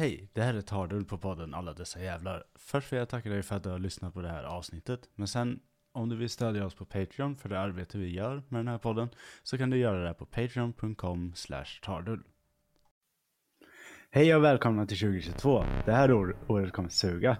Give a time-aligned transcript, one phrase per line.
[0.00, 2.44] Hej, det här är Tardull på podden Alla dessa jävlar.
[2.54, 5.08] Först vill jag tacka dig för att du har lyssnat på det här avsnittet.
[5.14, 5.60] Men sen,
[5.92, 8.78] om du vill stödja oss på Patreon för det arbete vi gör med den här
[8.78, 9.08] podden,
[9.42, 11.32] så kan du göra det på patreon.com
[11.82, 12.22] tardull.
[14.10, 15.64] Hej och välkomna till 2022.
[15.86, 16.12] Det här
[16.48, 17.36] året kommer suga.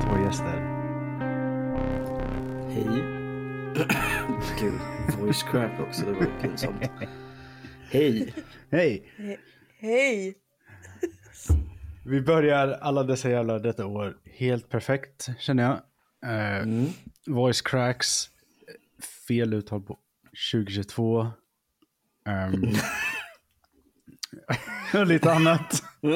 [0.00, 0.60] Välkomna mina två gäster.
[2.70, 3.02] Hej.
[4.60, 4.80] Gud,
[5.18, 6.82] voice crack också, det var pinsamt.
[7.90, 8.34] Hej.
[8.70, 9.12] Hej!
[9.80, 10.34] Hej!
[12.04, 15.80] Vi börjar alla dessa jävla detta år helt perfekt känner jag.
[16.32, 16.86] Eh, Mm.
[17.26, 18.30] Voice cracks,
[19.28, 19.98] fel uttal på
[20.52, 21.26] 2022.
[22.26, 22.72] Ehm,
[24.94, 25.82] och lite annat.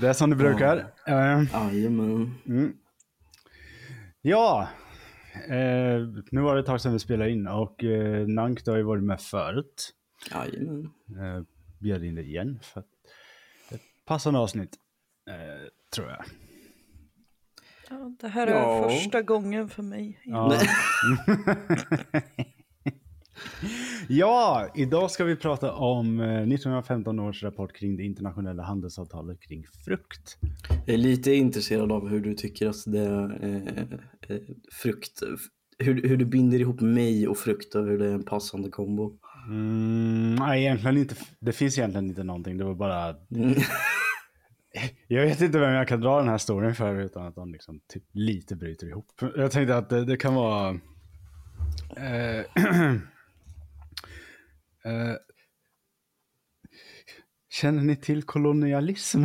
[0.00, 0.86] Det är som det brukar.
[1.06, 2.34] Ehm, Jajamän.
[2.46, 2.76] Mm.
[4.22, 4.68] Ja,
[5.48, 5.98] eh,
[6.30, 8.84] nu var det ett tag sedan vi spelade in och eh, Nank du har ju
[8.84, 9.92] varit med förut.
[10.30, 10.90] Jajamän.
[11.08, 11.42] Eh,
[11.78, 12.86] bjöd in dig igen för att
[13.68, 14.76] det är ett passande avsnitt,
[15.30, 16.24] eh, tror jag.
[17.90, 18.88] Ja, det här är Ja.
[18.88, 20.20] första gången för mig.
[20.24, 20.52] Ja.
[24.08, 29.64] ja, idag ska vi prata om eh, 1915 års rapport kring det internationella handelsavtalet kring
[29.84, 30.36] frukt.
[30.86, 33.82] Jag är lite intresserad av hur du tycker att det är eh,
[34.28, 35.22] eh, frukt,
[35.78, 39.18] hur, hur du binder ihop mig och frukt och hur det är en passande kombo.
[39.48, 41.14] Mm, nej, egentligen inte.
[41.40, 42.58] Det finns egentligen inte någonting.
[42.58, 43.16] Det var bara...
[45.08, 47.80] Jag vet inte vem jag kan dra den här storyn för utan att de liksom
[47.88, 49.06] typ lite bryter ihop.
[49.36, 50.70] Jag tänkte att det, det kan vara...
[51.96, 52.44] Eh,
[54.84, 55.16] eh,
[57.50, 59.24] känner ni till kolonialism?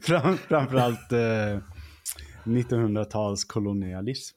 [0.00, 1.60] Fram, framförallt eh,
[2.44, 4.36] 1900-tals kolonialism.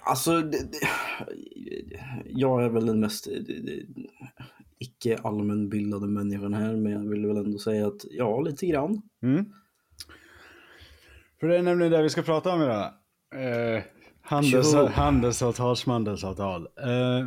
[0.00, 0.78] Alltså, det, det,
[2.24, 3.82] jag är väl den mest det,
[4.78, 9.02] icke allmänbildade människan här, men jag vill väl ändå säga att ja, lite grann.
[9.22, 9.44] Mm.
[11.40, 12.92] För det är nämligen det vi ska prata om idag.
[13.34, 13.82] Eh,
[14.28, 14.86] handels, Tjoho!
[14.86, 16.68] handelsavtal, smandelsavtal.
[16.76, 17.26] Eh,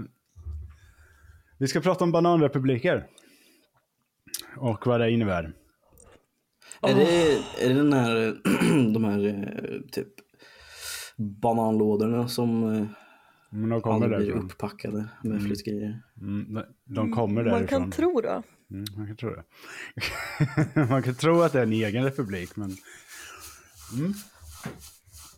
[1.58, 3.08] vi ska prata om bananrepubliker.
[4.58, 5.54] Och vad det innebär.
[6.82, 7.34] Är, det,
[7.66, 8.38] är det den här,
[8.94, 10.08] de här eh, typ
[11.18, 12.88] bananlådorna som eh,
[13.50, 14.46] Men de kommer aldrig blir därifrån.
[14.46, 16.02] upppackade med flyttgrejer?
[16.22, 17.60] Mm, de kommer därifrån.
[17.60, 18.44] Man kan tro det.
[18.72, 19.44] Mm, man kan tro det.
[20.90, 22.76] man kan tro att det är en egen republik, men...
[23.98, 24.14] Mm.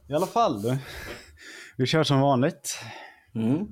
[0.09, 0.77] I alla fall.
[1.77, 2.79] Vi kör som vanligt.
[3.35, 3.67] Mm.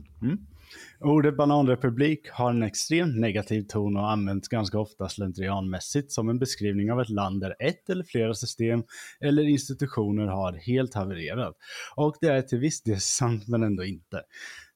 [0.99, 6.91] Ordet bananrepublik har en extremt negativ ton och används ganska ofta slentrianmässigt som en beskrivning
[6.91, 8.83] av ett land där ett eller flera system
[9.19, 11.55] eller institutioner har helt havererat.
[11.95, 14.21] Och det är till viss del sant men ändå inte.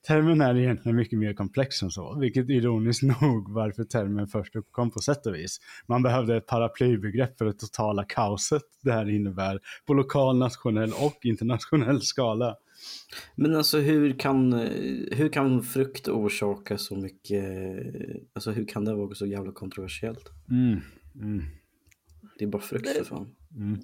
[0.07, 4.91] Termen är egentligen mycket mer komplex än så, vilket ironiskt nog varför termen först uppkom
[4.91, 5.57] på sätt och vis.
[5.87, 11.17] Man behövde ett paraplybegrepp för det totala kaoset det här innebär på lokal, nationell och
[11.23, 12.55] internationell skala.
[13.35, 17.43] Men alltså hur kan, eh, hur kan frukt orsaka så mycket,
[18.33, 20.29] alltså hur kan det vara så jävla kontroversiellt?
[20.49, 20.79] Mm.
[21.15, 21.43] Mm.
[22.39, 23.35] Det är bara frukt för fan.
[23.55, 23.79] Mm,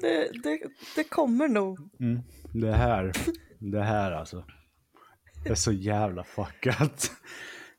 [0.00, 0.60] Det, det,
[0.96, 1.78] det kommer nog.
[2.00, 2.20] Mm.
[2.52, 3.12] Det här,
[3.58, 4.44] det här alltså.
[5.44, 7.10] Det är så jävla fuckat.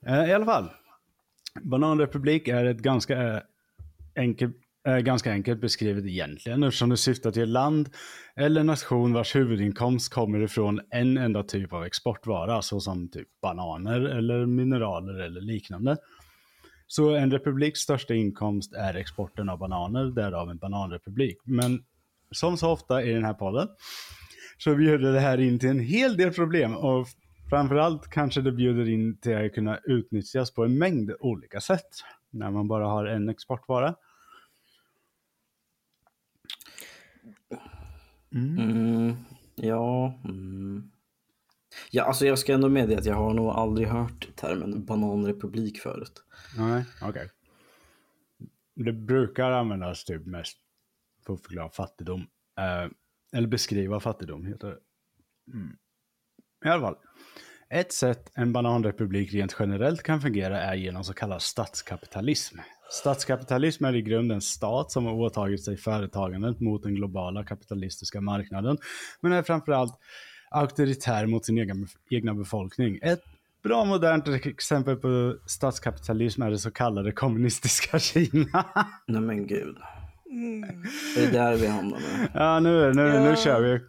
[0.06, 0.70] Eh, I alla fall.
[1.62, 3.42] Bananrepublik är ett ganska eh,
[4.16, 4.56] enkelt,
[5.04, 7.90] ganska enkelt beskrivet egentligen eftersom det syftar till ett land
[8.36, 14.46] eller nation vars huvudinkomst kommer ifrån en enda typ av exportvara såsom typ bananer eller
[14.46, 15.98] mineraler eller liknande.
[16.88, 21.38] Så en republiks största inkomst är exporten av bananer, därav en bananrepublik.
[21.44, 21.84] Men
[22.32, 23.68] som så ofta i den här podden
[24.58, 27.08] så bjuder det här in till en hel del problem och
[27.50, 31.90] framförallt kanske det bjuder in till att kunna utnyttjas på en mängd olika sätt
[32.32, 33.96] när man bara har en exportvara.
[38.34, 39.16] Mm,
[39.56, 40.92] ja, mm.
[41.92, 46.24] ja, alltså jag ska ändå medge att jag har nog aldrig hört termen bananrepublik förut.
[46.58, 47.30] Nej, okej.
[48.76, 50.58] Det brukar användas typ mest
[51.26, 52.22] för att förklara fattigdom.
[52.58, 52.92] Eh,
[53.34, 54.80] eller beskriva fattigdom heter det.
[55.54, 55.78] Mm.
[56.66, 56.98] I alla fall.
[57.74, 62.58] Ett sätt en bananrepublik rent generellt kan fungera är genom så kallad statskapitalism.
[62.92, 68.22] Statskapitalism är i grunden en stat som har åtagit sig företagandet mot den globala kapitalistiska
[68.22, 68.78] marknaden,
[69.22, 69.94] men är framförallt
[70.52, 73.00] auktoritär mot sin egen, egna befolkning.
[73.02, 73.24] Ett
[73.64, 78.66] bra modernt exempel på statskapitalism är det så kallade kommunistiska Kina.
[79.08, 79.78] Nej men gud.
[80.32, 80.84] Mm.
[81.16, 82.28] Det är där vi hamnar nu.
[82.34, 83.36] ja, nu, nu, nu Ja.
[83.36, 83.80] kör vi.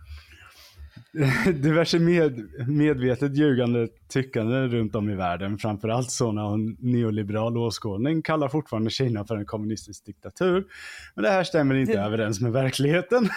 [1.55, 8.49] Diverse med, medvetet ljugande tyckande runt om i världen, framförallt sådana av neoliberal åskådning, kallar
[8.49, 10.64] fortfarande Kina för en kommunistisk diktatur.
[11.14, 13.28] Men det här stämmer inte Det- överens med verkligheten.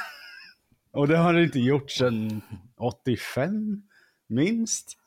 [0.91, 2.41] Och det har det inte gjort sedan
[2.77, 3.81] 85,
[4.27, 4.97] minst.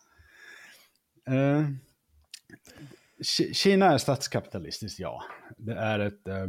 [1.29, 1.67] Eh,
[3.23, 5.23] Ki- Kina är statskapitalistiskt, ja.
[5.57, 6.29] Det är ett...
[6.29, 6.47] eh,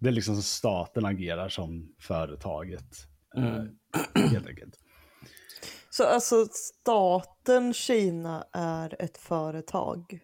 [0.00, 3.06] det är liksom staten agerar som företaget.
[3.44, 3.68] Mm.
[4.30, 4.74] Helt enkelt.
[5.90, 10.20] Så alltså staten Kina är ett företag?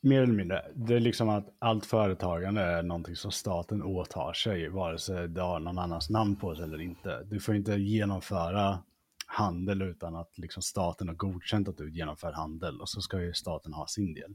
[0.00, 0.64] Mer eller mindre.
[0.74, 5.40] Det är liksom att allt företagande är någonting som staten åtar sig, vare sig det
[5.40, 7.22] har någon annans namn på sig eller inte.
[7.24, 8.78] Du får inte genomföra
[9.26, 13.34] handel utan att liksom staten har godkänt att du genomför handel och så ska ju
[13.34, 14.34] staten ha sin del.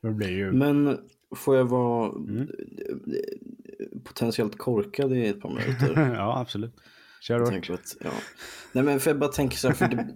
[0.00, 0.52] Det blir ju...
[0.52, 0.98] Men
[1.36, 2.48] får jag vara Mm.
[4.04, 6.14] potentiellt korkad i ett par minuter?
[6.16, 6.74] ja, absolut.
[7.28, 8.10] Kör tänker att, ja.
[8.72, 10.14] Nej men för jag bara tänker så här, för det,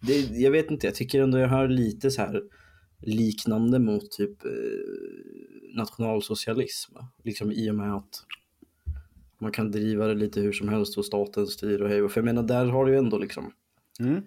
[0.00, 2.42] det, det, jag vet inte, jag tycker ändå jag hör lite så här
[3.00, 4.50] liknande mot typ eh,
[5.76, 6.96] nationalsocialism.
[7.24, 8.22] Liksom i och med att
[9.40, 12.24] man kan driva det lite hur som helst och staten styr och hej För jag
[12.24, 13.52] menar där har du ju ändå liksom
[14.00, 14.22] Mm.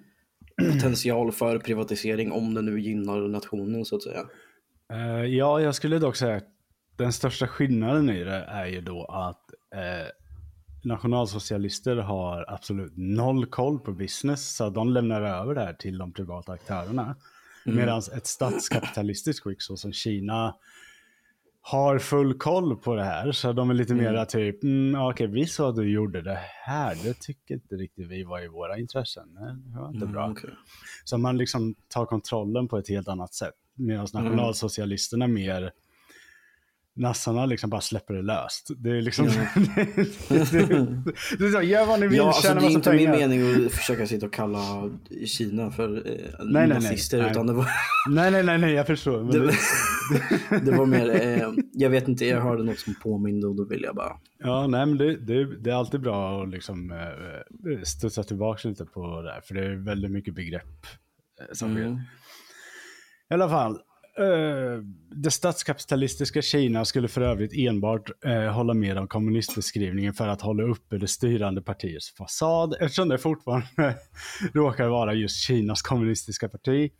[0.73, 4.25] potential för privatisering om det nu gynnar nationen så att säga.
[4.93, 6.47] Eh, ja, jag skulle dock säga att
[6.95, 10.07] den största skillnaden i det är ju då att eh,
[10.83, 16.13] nationalsocialister har absolut noll koll på business, så de lämnar över det här till de
[16.13, 17.15] privata aktörerna.
[17.65, 20.55] Medan ett statskapitalistiskt skick så som Kina
[21.61, 25.45] har full koll på det här, så de är lite mera typ, mm, okej, vi
[25.45, 29.33] sa att du gjorde det här, det tycker inte riktigt vi var i våra intressen.
[29.33, 30.23] Det var inte bra.
[30.23, 30.49] Mm, okej.
[31.03, 33.53] Så man liksom tar kontrollen på ett helt annat sätt.
[33.75, 34.25] Medan Mm.
[34.25, 35.71] nationalsocialisterna mer,
[36.99, 38.67] nassarna liksom bara släpper det löst.
[38.77, 39.25] Det är liksom,
[39.55, 40.67] det, det,
[41.39, 43.27] det är så, gör vad ni vill, Ja, alltså det är inte min pengar.
[43.27, 44.89] mening att försöka sitta och kalla
[45.25, 46.67] Kina för eh, nej, nej.
[46.67, 47.31] nazister Nej.
[47.31, 47.67] utan det var,
[48.09, 49.23] Nej, nej, nej, nej, jag förstår.
[49.23, 49.55] Det, det,
[50.65, 53.81] det var mer, eh, jag vet inte, jag hörde något som påminde och då vill
[53.83, 58.23] jag bara ja, nej, men det, det, det är alltid bra att liksom eh, studsa
[58.23, 60.85] tillbaka lite på det här, för det är väldigt mycket begrepp
[61.41, 61.85] eh, som sker.
[61.85, 61.99] Mm.
[63.29, 63.79] I alla fall,
[64.19, 70.41] eh, det statskapitalistiska Kina skulle för övrigt enbart eh, hålla med om kommunistbeskrivningen för att
[70.41, 73.95] hålla uppe det styrande partiets fasad, eftersom det fortfarande
[74.53, 76.91] råkar vara just Kinas kommunistiska parti.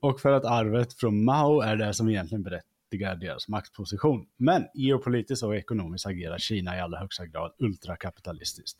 [0.00, 4.26] Och för att arvet från Mao är det som egentligen berättigar deras maktposition.
[4.36, 8.78] Men geopolitiskt och ekonomiskt agerar Kina i allra högsta grad ultrakapitalistiskt.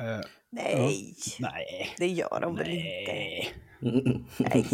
[0.00, 0.20] Eh,
[0.52, 1.94] Nej, nej.
[1.98, 3.69] det gör de väl inte?
[3.80, 4.64] Nej.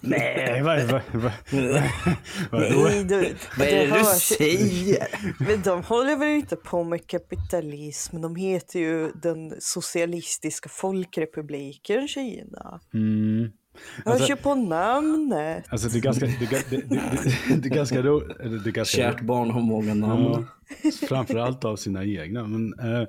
[0.00, 0.62] Nej.
[0.62, 2.60] Nej, vad, vad, vad, vad?
[2.60, 5.06] Nej, du, Vad är det du säger?
[5.38, 8.20] Men de håller väl inte på med kapitalism?
[8.20, 12.80] De heter ju den socialistiska folkrepubliken Kina.
[12.94, 13.50] Mm.
[14.04, 15.64] Hörs Alltså- ju på namnet.
[15.68, 18.96] Alltså det är ganska, det, det, det, det, är ganska ro, eller det är ganska
[18.96, 20.46] Kärt barn har många namn.
[20.82, 22.46] Ja, framförallt av sina egna.
[22.46, 23.08] Men, eh,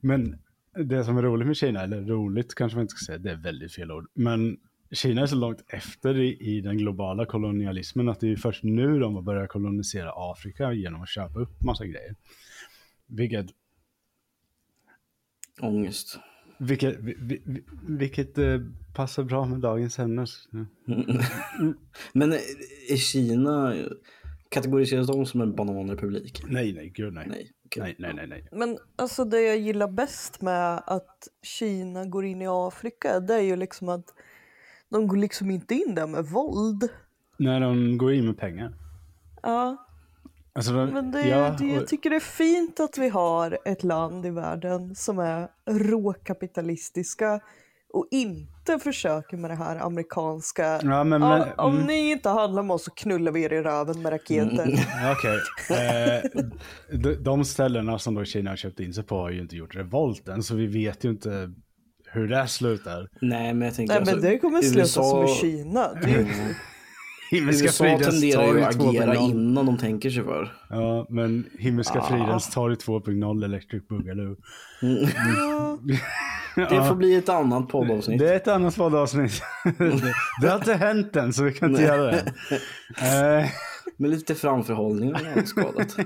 [0.00, 0.38] men
[0.76, 3.36] det som är roligt med Kina, eller roligt kanske man inte ska säga, det är
[3.36, 4.06] väldigt fel ord.
[4.14, 4.56] Men
[4.90, 8.98] Kina är så långt efter i, i den globala kolonialismen att det är först nu
[8.98, 12.14] de har börjat kolonisera Afrika genom att köpa upp massa grejer.
[13.06, 13.46] Vilket,
[15.60, 16.18] Ångest.
[16.58, 18.60] vilket, vi- vi- vi- vilket eh,
[18.94, 20.26] passar bra med dagens ämne.
[22.12, 22.32] Men
[22.90, 23.74] är Kina,
[24.48, 26.42] kategoriseras de som en bananrepublik?
[26.48, 27.26] Nej, nej, gud nej.
[27.28, 27.50] Nej.
[27.80, 27.96] Okej.
[27.98, 28.48] Nej, nej, nej, nej.
[28.52, 33.40] Men alltså det jag gillar bäst med att Kina går in i Afrika det är
[33.40, 34.14] ju liksom att
[34.88, 36.88] de går liksom inte in där med våld.
[37.36, 38.74] När de går in med pengar.
[39.42, 39.76] Ja,
[40.56, 43.84] Alltså, de, men det, ja, det, jag tycker det är fint att vi har ett
[43.84, 47.40] land i världen som är råkapitalistiska
[47.92, 51.86] och inte försöker med det här amerikanska Ja, men, men, om mm.
[51.86, 54.86] ni inte handlar med oss så knullar vi er i röven med raketer.
[55.12, 55.38] Okej.
[55.78, 56.40] Eh,
[56.98, 59.76] de, de ställena som då Kina har köpt in sig på har ju inte gjort
[59.76, 61.52] revolten, så vi vet ju inte
[62.12, 63.08] hur det här slutar.
[63.20, 65.94] Nej, men jag tänker Nej alltså, men det kommer sluta USA, som i Kina.
[65.94, 66.54] Det är ju,
[67.30, 69.30] Himmelska USA fridens tenderar ju tar att i agera 2.0.
[69.30, 70.52] innan de tänker sig för.
[70.70, 72.08] Ja, men Himmelska Ah.
[72.08, 74.36] fridens tar i 2.0 Electric Boogaloo.
[76.56, 78.18] ja, Det får bli ett annat poddavsnitt.
[78.18, 79.42] Det är ett annat poddavsnitt.
[80.40, 81.90] det, har inte hänt än, så vi kan inte Nej.
[81.90, 82.32] göra det.
[83.40, 83.50] Eh,
[83.96, 85.98] Med lite framförhållning har jag skadat.
[85.98, 86.04] eh,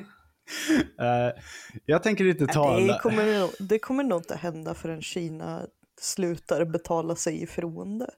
[1.87, 2.93] jag tänker inte tala...
[2.93, 5.63] det, kommer nog, det kommer nog inte hända förrän Kina
[6.01, 8.11] slutar betala sig ifrån det.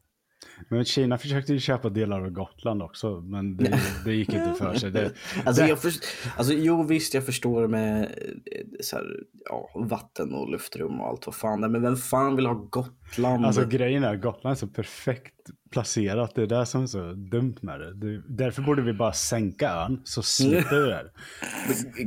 [0.69, 4.75] Men Kina försökte ju köpa delar av Gotland också, men det, det gick inte för
[4.75, 4.91] sig.
[4.91, 5.13] Det,
[5.45, 5.93] Alltså, det, jag för,
[6.37, 9.05] alltså jo visst jag förstår med eh, så här,
[9.45, 13.47] ja, vatten och luftrum och allt vad fan det men vem fan vill ha Gotland?
[13.47, 15.35] alltså grejen är, Gotland är så perfekt
[15.73, 16.35] placerat.
[16.35, 17.95] Det är det som är så dumt med det.
[17.95, 20.95] det därför borde vi bara sänka ön, så slipper vi det.
[20.95, 21.11] här.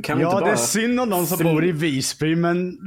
[0.02, 2.78] kan, vi Ja, inte det är synd om de som fly- bor i Visby, men...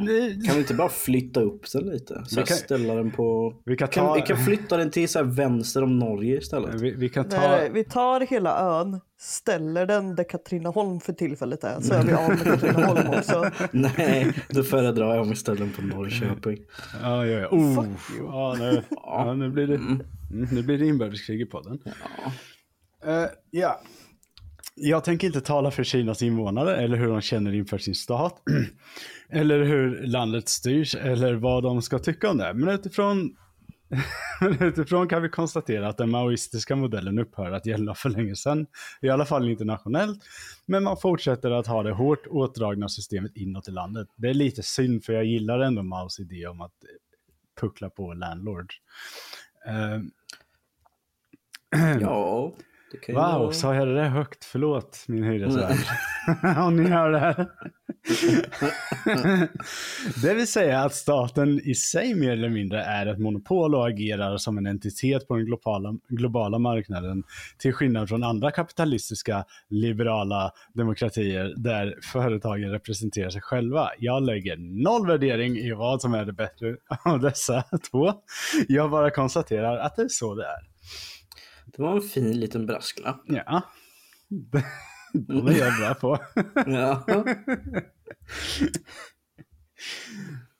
[0.45, 2.23] kan vi inte bara flytta upp den lite?
[2.25, 3.53] Så Vi kan- ställa den på...
[3.65, 4.13] Vi kan Kan, ta...
[4.13, 6.75] vi kan flytta den till så här vänster om Norge istället.
[6.81, 7.37] Vi, vi kan ta...
[7.41, 12.13] När vi tar hela ön, ställer den där Katrineholm för tillfället är, så är vi
[12.13, 13.45] av med Katrineholm också.
[13.71, 16.57] Nej, då föredrar jag om vi ställer den på Norrköping.
[17.01, 17.47] Ja, ja, ja.
[17.47, 18.25] Oh, Fuck you.
[18.27, 20.03] ja, nu, ja, nu blir det, mm,
[20.51, 21.79] nu blir det inbördeskrig i podden.
[21.85, 22.31] Ja.
[23.03, 23.81] Eh, ja.
[24.75, 28.41] Jag tänker inte tala för Kinas invånare eller hur de känner inför sin stat.
[29.29, 32.53] eller hur landet styrs eller vad de ska tycka om det.
[32.53, 33.35] Men utifrån,
[34.41, 38.67] men utifrån kan vi konstatera att den maoistiska modellen upphör att gälla för länge sedan.
[39.01, 40.23] I alla fall internationellt.
[40.65, 44.07] Men man fortsätter att ha det hårt åtdragna systemet inåt i landet.
[44.15, 46.73] Det är lite synd för jag gillar ändå Maos idé om att
[47.59, 48.75] puckla på landlords.
[49.67, 50.01] Eh,
[51.99, 52.76] ja, det kan ju
[53.07, 53.51] Wow, vara...
[53.51, 54.45] sa jag det där högt?
[54.45, 55.77] Förlåt min hyresvärd.
[56.57, 57.47] Om ni hör det här.
[60.21, 64.37] det vill säga att staten i sig mer eller mindre är ett monopol och agerar
[64.37, 67.23] som en entitet på den globala, globala marknaden.
[67.57, 73.89] Till skillnad från andra kapitalistiska liberala demokratier där företagen representerar sig själva.
[73.99, 76.75] Jag lägger noll värdering i vad som är det bättre
[77.05, 78.13] av dessa två.
[78.67, 80.76] Jag bara konstaterar att det är så det är.
[81.77, 83.21] Det var en fin liten brasklapp.
[83.25, 83.61] Ja.
[85.13, 86.19] De är jag bra på.
[86.71, 87.05] Ja.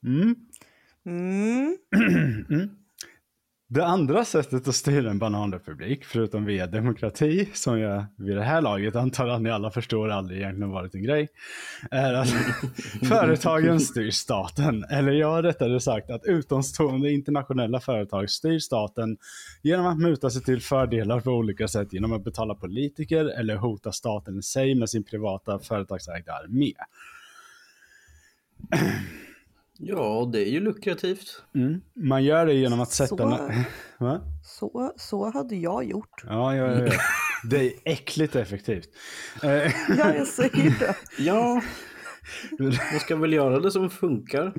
[0.03, 0.35] Mm.
[1.05, 1.77] Mm.
[3.69, 8.61] Det andra sättet att styra en bananrepublik, förutom via demokrati, som jag vid det här
[8.61, 11.27] laget antar att ni alla förstår aldrig egentligen varit en grej,
[11.91, 12.29] är att
[13.09, 14.83] företagen styr staten.
[14.83, 19.17] Eller jag rättare sagt att utomstående internationella företag styr staten
[19.61, 23.91] genom att muta sig till fördelar på olika sätt genom att betala politiker eller hota
[23.91, 26.73] staten i sig med sin privata företagsägda armé.
[29.79, 31.43] ja, det är ju lukrativt.
[31.55, 31.81] Mm.
[31.95, 33.37] Man gör det genom att sätta...
[33.37, 33.51] Så-
[33.99, 34.21] Va?
[34.43, 36.23] Så, så hade jag gjort.
[36.27, 36.91] Ja, ja, ja.
[37.49, 38.89] Det är äckligt effektivt.
[39.41, 39.49] Ja,
[40.15, 40.95] jag säger det.
[41.23, 41.61] Ja,
[42.59, 44.53] man ska väl göra det som funkar.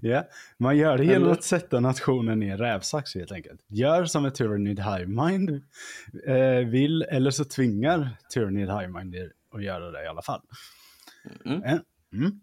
[0.00, 0.24] ja.
[0.58, 1.32] Man gör det genom Eller?
[1.32, 3.60] att sätta nationen i en rävsax helt enkelt.
[3.68, 5.50] Gör som ett Tyranid High Mind
[6.26, 10.40] eh, vill, eller så tvingar Tyranid High Mind er att göra det i alla fall.
[11.44, 11.62] Mm.
[11.62, 11.78] Eh,
[12.12, 12.40] Mm.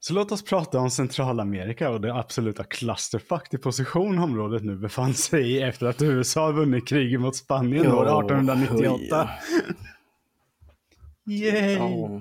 [0.00, 5.14] Så låt oss prata om Centralamerika och det absoluta clusterfuck till position området nu befann
[5.14, 9.30] sig i efter att USA vunnit kriget mot Spanien år Ja, 1898.
[11.26, 11.74] Yay!
[11.74, 12.20] Ja,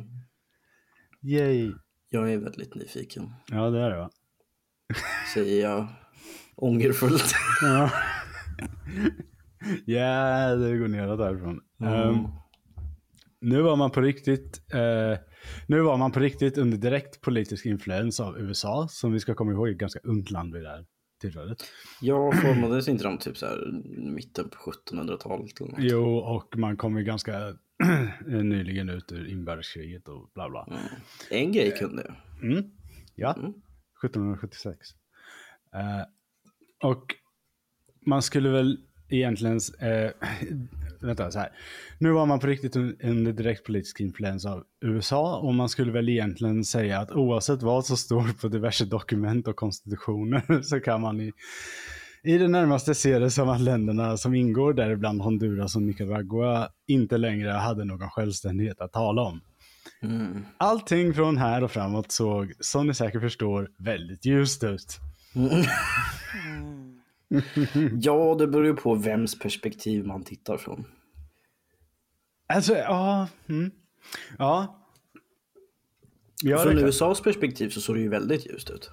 [1.21, 1.71] Yay!
[2.09, 4.09] jag är väldigt nyfiken, Ja, det är det va?
[5.33, 5.87] säger jag
[6.55, 7.35] ångerfullt.
[7.61, 7.91] Ja.
[9.85, 11.59] Ja, det går neråt därifrån.
[11.83, 12.27] Ehm,
[13.41, 15.19] nu var man på riktigt eh,
[15.67, 19.51] nu var man på riktigt under direkt politisk influens av USA, som vi ska komma
[19.51, 20.85] ihåg är ett ganska ungt land vid det här
[21.21, 21.57] tillfället.
[22.01, 23.81] Jag formades inte de typ så här
[24.13, 25.79] mitten på 1700-talet eller något?
[25.79, 27.57] Jo, och man kom ju ganska
[28.25, 30.67] nyligen ut ur inbördeskriget och bla bla.
[30.69, 30.75] Ja.
[31.37, 32.51] En grej kunde jag.
[32.51, 32.71] Mm.
[33.15, 33.53] Ja, Mm.
[34.03, 34.77] 1776.
[35.73, 36.03] Eh,
[36.89, 37.15] och
[38.05, 38.77] man skulle väl
[39.09, 40.11] egentligen, eh,
[41.01, 41.49] vänta så här.
[41.99, 45.91] Nu var man på riktigt un- under direkt politisk influens av USA och man skulle
[45.91, 51.01] väl egentligen säga att oavsett vad som står på diverse dokument och konstitutioner så kan
[51.01, 51.31] man i,
[52.23, 57.17] i det närmaste se det som att länderna som ingår, däribland Honduras och Nicaragua, inte
[57.17, 59.41] längre hade någon självständighet att tala om.
[60.01, 60.45] Mm.
[60.57, 64.97] Allting från här och framåt såg, som ni säkert förstår, väldigt ljust ut.
[68.01, 70.85] Ja, det beror ju på vems perspektiv man tittar från.
[72.47, 73.27] Alltså, ja.
[73.49, 73.71] Mm.
[74.37, 74.83] Ja.
[76.43, 78.91] Ja, från USAs perspektiv så såg det ju väldigt ljust ut.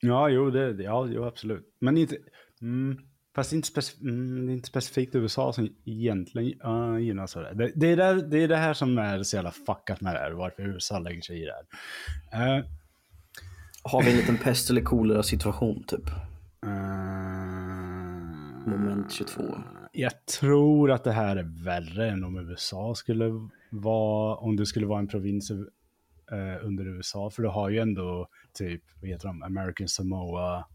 [0.00, 1.76] ja jo, det, ja, jo, absolut.
[1.80, 2.16] Men inte...
[2.62, 2.98] Mm,
[3.34, 7.54] fast inte, mm, det är inte specifikt USA som egentligen uh, gynnas av det.
[7.54, 10.18] Det, det, är där, det är det här som är så jävla fuckat med det
[10.18, 11.54] här, varför USA lägger sig i det
[12.32, 12.58] här.
[12.58, 12.64] Eh,
[13.82, 16.10] Har vi en liten pest eller kolera situation typ?
[16.62, 16.70] Eh,
[18.66, 19.42] Moment 22.
[19.92, 24.86] Jag tror att det här är värre än om USA skulle vara, om det skulle
[24.86, 25.58] vara en provins eh,
[26.66, 27.30] under USA.
[27.30, 30.66] För du har ju ändå typ, vad heter de, American Samoa,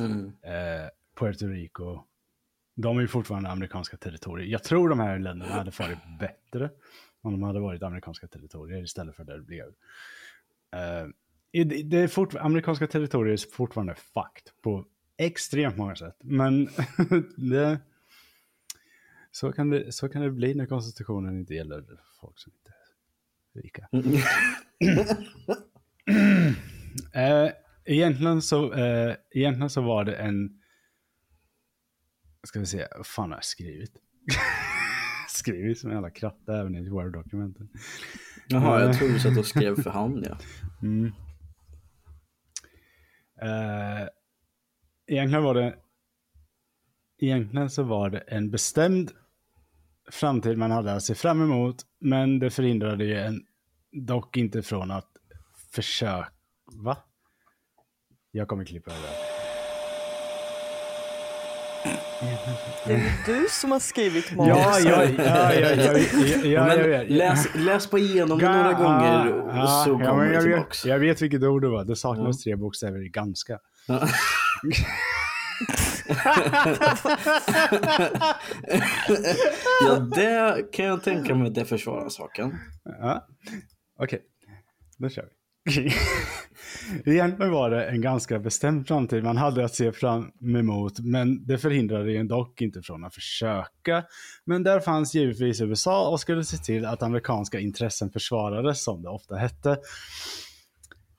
[0.00, 0.26] Mm.
[0.26, 0.88] eh,
[1.18, 2.00] Puerto Rico.
[2.74, 4.46] De är ju fortfarande amerikanska territorier.
[4.46, 6.70] Jag tror de här länderna hade farit bättre
[7.20, 9.66] om de hade varit amerikanska territorier istället för där det blev.
[10.76, 11.06] Eh,
[11.64, 14.84] det det är fort, amerikanska territorier är fortfarande fucked på
[15.16, 16.16] extremt många sätt.
[16.22, 16.68] Men
[17.50, 17.80] det,
[19.30, 21.84] så, kan det, så kan det bli när konstitutionen inte gäller
[22.20, 22.72] folk som inte
[23.54, 23.88] är rika.
[27.14, 27.50] Eh,
[27.84, 30.60] egentligen, så, eh, egentligen så var det en...
[32.42, 33.92] Ska vi se, vad fan har jag skrivit?
[35.28, 37.68] skrivit som en jävla kratta även i Word-dokumenten.
[38.48, 40.38] Jaha, jag trodde du satt och skrev för hand ja.
[40.82, 41.12] Mm.
[43.42, 44.08] Eh,
[45.12, 45.74] egentligen var det...
[47.18, 49.10] Egentligen så var det en bestämd
[50.10, 53.40] framtid man hade att se fram emot, men det förhindrade ju en
[53.92, 55.08] dock inte från att
[55.72, 56.28] försöka...
[56.72, 56.96] Va?
[58.30, 59.32] Jag kommer klippa det där.
[62.86, 64.56] Det är du som har skrivit manus.
[64.56, 65.98] Ja, ja, ja, ja, ja,
[66.44, 70.28] ja, ja, läs, läs på igenom det några gånger ja, och så ja, kommer men
[70.44, 71.84] du jag vet, jag vet vilket ord det var.
[71.84, 72.50] Det saknades Ja.
[72.50, 73.58] tre bokstäver i ganska.
[79.80, 79.98] Ja.
[79.98, 82.58] det kan jag tänka mig det försvarar saken.
[82.84, 83.26] Ja.
[83.98, 84.22] Okej,
[84.98, 85.92] då kör vi.
[87.04, 91.58] Egentligen var det en ganska bestämd framtid man hade att se fram emot, men det
[91.58, 94.04] förhindrade en dock inte från att försöka.
[94.44, 99.08] Men där fanns givetvis USA och skulle se till att amerikanska intressen försvarades, som det
[99.08, 99.78] ofta hette.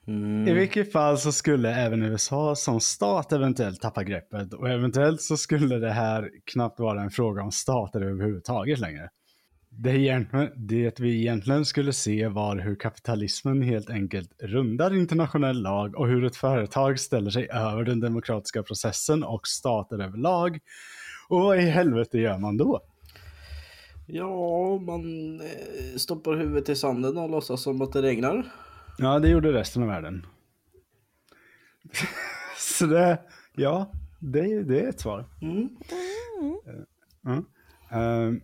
[0.07, 0.48] Mm.
[0.48, 5.38] I vilket fall så skulle även USA som stat eventuellt tappa greppet och eventuellt så
[5.38, 9.10] skulle det här knappt vara en fråga om stater överhuvudtaget längre.
[9.69, 16.07] Det, det vi egentligen skulle se var hur kapitalismen helt enkelt rundar internationell lag och
[16.07, 20.60] hur ett företag ställer sig över den demokratiska processen och stater överlag.
[21.29, 22.81] Och vad i helvete gör man då?
[24.07, 28.45] Ja, man eh, stoppar huvudet i sanden och låtsas som att det regnar.
[28.98, 30.25] Ja, det gjorde resten av världen.
[32.58, 33.20] så det,
[33.53, 35.25] ja, det, det är ett svar.
[35.42, 35.70] Mm.
[37.22, 37.44] Ja.
[37.98, 38.42] Ehm,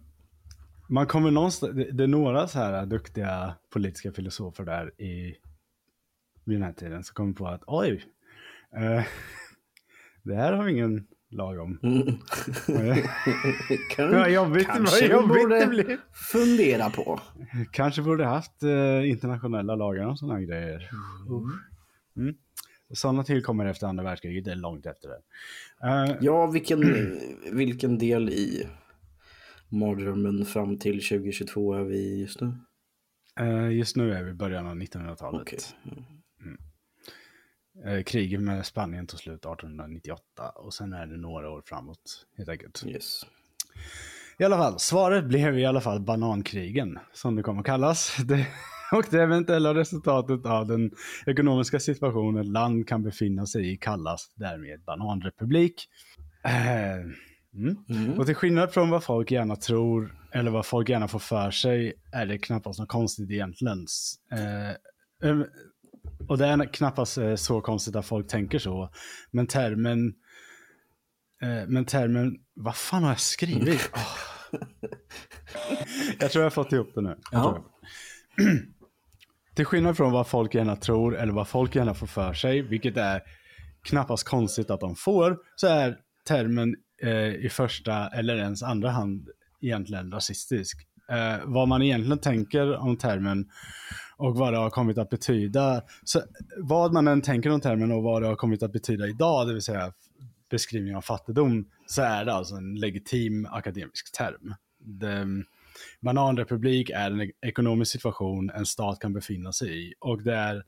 [0.90, 5.36] man kommer någonstans, det, det är några så här duktiga politiska filosofer där i
[6.44, 8.06] vid den här tiden som kommer på att oj,
[8.76, 9.04] eh,
[10.24, 11.80] det här har ingen lag om.
[11.84, 12.06] Mm.
[13.96, 15.98] kan, Vad jobbigt, kanske vad jobbigt borde det blir.
[16.32, 17.20] fundera på.
[17.72, 20.89] Kanske borde haft eh, internationella lagar om sådana grejer.
[22.18, 22.36] Mm.
[22.94, 25.20] Sådana tillkommer efter andra världskriget, det är långt efter det.
[25.88, 26.82] Eh, Ja, vilken,
[27.52, 28.68] vilken del i
[29.70, 32.52] mardrömmen fram till 2022 är vi just nu?
[33.39, 35.42] eh, just nu är vi i början av 1900-talet.
[35.42, 35.60] Okej.
[35.86, 35.92] Eh,
[38.06, 42.84] kriget med Spanien tog slut 1898 och sen är det några år framåt helt enkelt.
[42.88, 43.26] Yes.
[44.39, 48.18] I alla fall, svaret blev i alla fall banankrigen, som det kommer kallas.
[48.26, 48.48] Det,
[48.92, 50.92] och det eventuella resultatet av den
[51.26, 55.88] ekonomiska situationen ett land kan befinna sig i kallas därmed bananrepublik.
[56.44, 57.78] Eh, mm.
[57.89, 58.20] Mm.
[58.20, 61.94] Och till skillnad från vad folk gärna tror, eller vad folk gärna får för sig,
[62.12, 63.86] är det knappast något konstigt egentligen.
[64.32, 64.70] Eh,
[65.30, 65.38] eh,
[66.27, 68.89] och det är knappast eh, så konstigt att folk tänker så.
[69.32, 70.13] Men termen,
[71.41, 73.91] eh, men termen, vad fan har jag skrivit?
[73.93, 74.17] Åh.
[76.19, 77.17] jag tror jag har fått ihop det nu.
[77.32, 77.65] Ja.
[79.55, 82.97] Till skillnad från vad folk gärna tror eller vad folk gärna får för sig, vilket
[82.97, 83.21] är
[83.84, 89.29] knappast konstigt att de får, så är termen eh, i första eller ens andra hand
[89.62, 90.88] egentligen rasistisk.
[91.12, 93.49] Eh, vad man egentligen tänker om termen
[94.19, 96.21] och vad det har kommit att betyda, så
[96.58, 99.53] vad man än tänker om termen och vad det har kommit att betyda idag, det
[99.53, 99.93] vill säga
[100.51, 104.55] beskrivning av fattigdom, så är det alltså en legitim akademisk term.
[104.79, 105.25] Det,
[106.01, 109.93] bananrepublik är en ekonomisk situation en stat kan befinna sig i.
[109.99, 110.63] Och det är,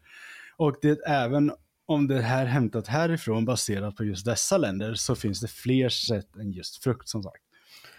[0.57, 1.51] och det är även
[1.85, 6.35] om det här hämtat härifrån baserat på just dessa länder så finns det fler sätt
[6.35, 7.43] än just frukt som sagt.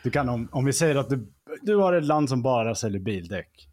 [0.02, 3.00] Du kan, om, om vi säger att du, du har ett land som bara säljer
[3.00, 3.68] bildäck.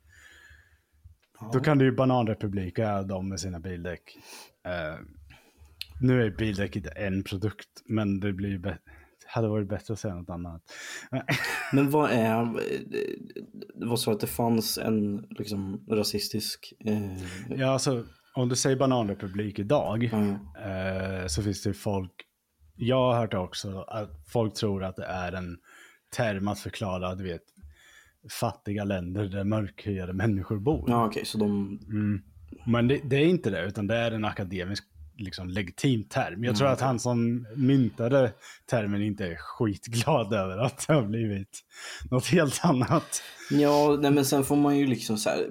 [1.53, 4.17] Då kan du ju bananrepublika dem med sina bildäck.
[4.65, 4.99] Eh,
[6.01, 8.77] nu är bildäck inte en produkt, men det blir ju bä-
[9.19, 10.61] det hade varit bättre att säga något annat.
[11.73, 12.45] Men vad är...
[13.79, 16.73] Det var så att det fanns en liksom rasistisk...
[16.85, 17.23] Eh,
[17.57, 20.19] Ja, alltså om du säger bananrepublik idag ja.
[20.69, 22.11] eh, så finns det folk,
[22.75, 25.57] jag har hört också att folk tror att det är en
[26.15, 27.41] term att förklara, du vet,
[28.39, 30.85] fattiga länder där mörkhyade människor bor.
[30.87, 31.79] Ja, okej, så de...
[31.89, 32.21] Mm.
[32.65, 34.83] Men det, det är inte det, utan det är en akademisk
[35.19, 36.43] liksom legitim term.
[36.43, 38.33] Jag tror att han som myntade
[38.69, 41.59] termen inte är skitglad över att det har blivit
[42.11, 43.23] något helt annat.
[43.51, 45.49] Ja, nej, men sen får man ju liksom så här,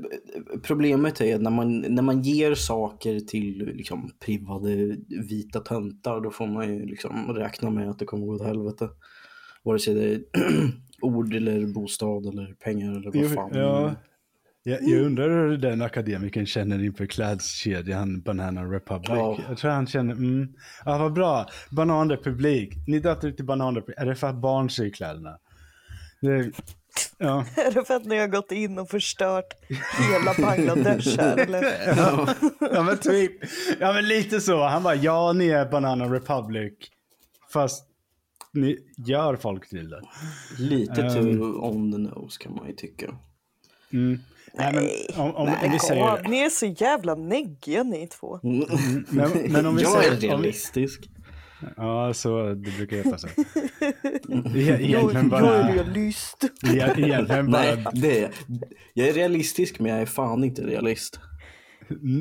[0.63, 4.97] Problemet är att när man, när man ger saker till liksom privade
[5.29, 8.89] vita töntar då får man ju liksom räkna med att det kommer gå åt helvete.
[9.63, 10.21] Vare sig det är
[11.03, 13.51] ord eller bostad eller pengar eller vad fan.
[13.55, 13.95] Ja,
[14.69, 19.11] jag, jag undrar hur den akademikern känner inför klädkedjan Banana Republic.
[19.11, 19.39] Ja.
[19.49, 20.49] Jag tror han känner, mm,
[20.85, 22.75] ja vad bra, Bananrepublik.
[22.87, 23.99] Ni döpte till Bananrepublik.
[23.99, 25.39] Är det för att barn ser kläderna?
[26.21, 26.53] Det,
[27.19, 27.45] ja.
[27.57, 29.55] Är det för att ni har gått in och förstört
[30.11, 31.65] hela Bangladesh här eller?
[31.97, 32.29] Ja,
[32.61, 33.33] ja men typ.
[33.81, 34.65] Ja men lite så.
[34.65, 36.73] Han bara, ja ni är Banana Republic.
[37.53, 37.88] Fast
[38.61, 40.03] ni gör folk till det.
[40.59, 41.15] Lite Ehm.
[41.15, 43.15] too on the nose kan man ju tycka.
[43.93, 44.19] Mm.
[44.55, 44.85] Nej, men
[45.25, 46.03] om, om, om vi säger...
[46.03, 48.41] av, Ni är så jävla neggiga ni två.
[48.43, 50.21] Men, men om vi Jag är säger...
[50.21, 51.09] Vi, realistisk.
[51.77, 53.29] ja, så det brukar heta så.
[54.57, 55.73] Egentligen jag är bara...
[55.73, 56.45] realist.
[56.67, 57.63] Egentligen bara...
[57.63, 58.31] Nej, det är,
[58.95, 61.21] jag är realistisk men jag är fan inte realist.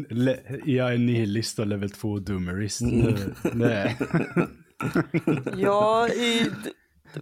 [0.10, 2.82] Le, jag är nihilist och level 2 doomerist.
[2.82, 3.16] Mm.
[3.54, 3.96] Det är...
[5.58, 6.52] Ja, i,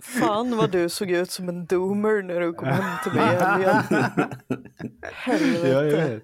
[0.01, 3.37] fan vad du såg ut som en doomer när du kom hem till mig i
[3.37, 3.83] helgen.
[3.89, 4.27] Ja,
[5.11, 6.09] Helvete.
[6.13, 6.23] vet.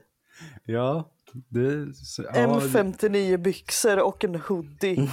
[0.65, 1.09] Ja,
[1.49, 1.93] det...
[1.95, 4.95] Så, ja, M59 byxor och en hoodie.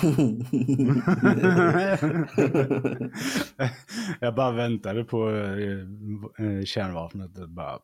[4.20, 7.30] jag bara väntade på eh, eh, kärnvapnet.
[7.48, 7.78] Bara,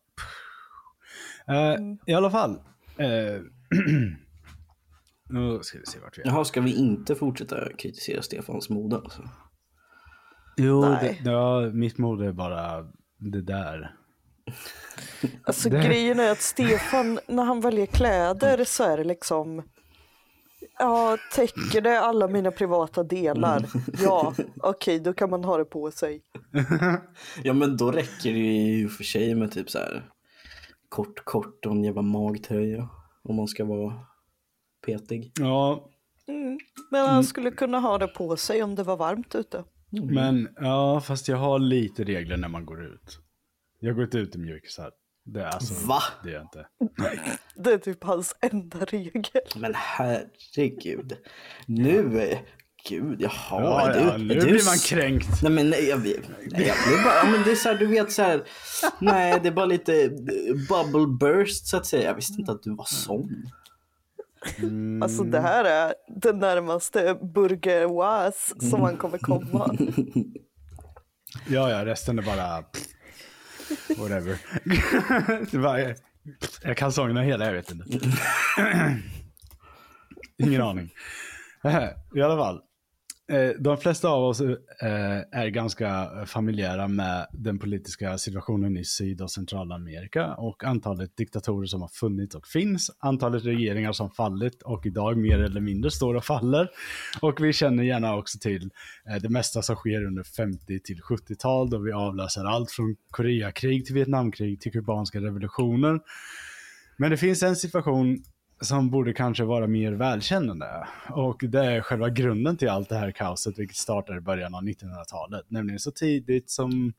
[1.48, 2.50] Eh, I alla fall.
[2.96, 3.06] eh,
[5.28, 6.26] nu ska vi se vart vi är.
[6.26, 9.22] Jaha, ska vi inte fortsätta kritisera Stefans mode alltså?
[10.56, 12.82] Jo, det, ja, mitt mode är bara
[13.18, 13.94] det där.
[15.44, 19.62] Alltså Det- grejen är att Stefan, när han väljer kläder så är det liksom
[20.78, 23.64] Ja, täcker det alla mina privata delar?
[24.02, 26.22] Ja, okej, då kan man ha det på sig.
[27.42, 30.10] Ja men då räcker det ju för sig med typ så här
[30.88, 32.88] kort kort och en jävla magtröja.
[33.22, 33.92] Om man ska vara
[34.86, 35.32] petig.
[35.40, 35.90] Ja,
[36.28, 36.58] Mm.
[36.90, 39.64] Men han skulle kunna ha det på sig om det var varmt ute.
[39.90, 43.18] men ja, fast jag har lite regler när man går ut.
[43.80, 44.90] Jag går inte ut i mjukisar.
[45.24, 46.02] Det är alltså, Va?
[46.24, 46.66] Det är inte.
[47.56, 49.22] Det är typ hans enda regel.
[49.56, 51.16] Men herregud.
[51.66, 52.38] Nu, är-
[52.88, 53.32] gud jaha.
[53.50, 55.42] Ja, du, ja, nu du blir man kränkt.
[55.42, 56.14] Nej men nej, jag, nej,
[56.50, 58.42] jag blir bara, ja, men det är så här, du vet så här,
[58.98, 60.08] nej det är bara lite
[60.68, 62.02] bubble burst så att säga.
[62.08, 63.30] Jag visste inte att du var sån.
[65.02, 69.76] Alltså det här är den närmaste bourgeois som man kommer komma.
[71.48, 72.64] Ja, ja, resten är bara...
[73.98, 74.38] Whatever.
[75.80, 75.94] jag,
[76.62, 77.84] jag kalsongerna hela, jag vet inte.
[80.38, 80.90] Ingen aning.
[81.64, 82.60] Eh, I alla fall.
[83.32, 84.58] Eh, de flesta av oss eh,
[85.32, 91.80] är ganska familjära med den politiska situationen i Syd och Centralamerika och antalet diktatorer som
[91.80, 96.24] har funnits och finns, antalet regeringar som fallit och idag mer eller mindre står och
[96.24, 96.68] faller.
[97.20, 98.70] Och vi känner gärna också till
[99.10, 103.86] eh, det mesta som sker under 50 till 70-tal då vi avläser allt från Koreakrig
[103.86, 106.00] till Vietnamkrig till kubanska revolutioner.
[106.96, 108.24] Men det finns en situation
[108.60, 110.88] som borde kanske vara mer välkännande.
[111.10, 114.62] Och det är själva grunden till allt det här kaoset, vilket startade i början av
[114.62, 115.44] 1900-talet.
[115.48, 116.92] Nämligen så tidigt som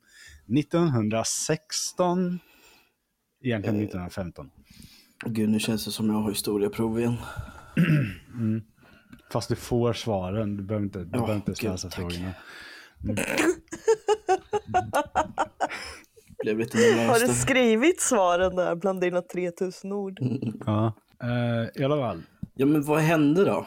[0.60, 2.40] 1916,
[3.44, 4.50] egentligen 1915.
[5.26, 7.16] Gud nu känns det som jag har historieprov igen.
[9.32, 12.32] Fast du får svaren, du behöver inte, du Ja, behöver inte läsa frågorna.
[16.44, 20.20] Blev lite Har du skrivit svaren där bland dina 3000 ord?
[20.66, 20.94] Ja.
[21.24, 22.24] Eh, I alla fall,
[22.56, 23.66] Ja men vad hände då?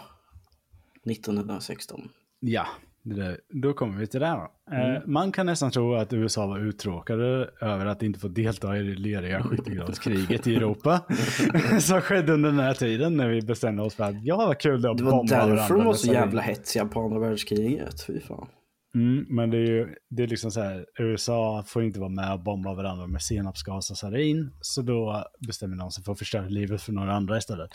[1.11, 2.09] 1916.
[2.41, 2.67] Ja,
[3.03, 4.75] där, då kommer vi till det här då.
[4.77, 8.83] Eh, man kan nästan tro att USA var uttråkade över att inte få delta i
[8.83, 11.01] det leriga skyttegravskriget i Europa.
[11.81, 14.83] som skedde under den här tiden när vi bestämde oss för att ja, vad kul
[14.83, 18.07] det att Det var därför de var så jävla hetsiga på andra världskriget.
[18.07, 18.47] Fy fan.
[18.95, 22.33] Mm, men det är ju det är liksom så här, USA får inte vara med
[22.33, 24.51] och bomba varandra med senapsgas och sarin.
[24.61, 27.71] Så då bestämmer de sig för att förstöra livet för några andra istället.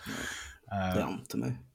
[0.72, 1.58] Eh, Det ante mig.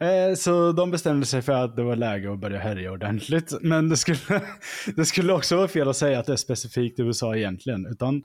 [0.00, 3.52] Eh, Så de bestämde sig för att det var läge att börja härja ordentligt.
[3.60, 4.18] Men det skulle,
[4.96, 7.86] det skulle också vara fel att säga att det är specifikt USA egentligen.
[7.86, 8.22] Utan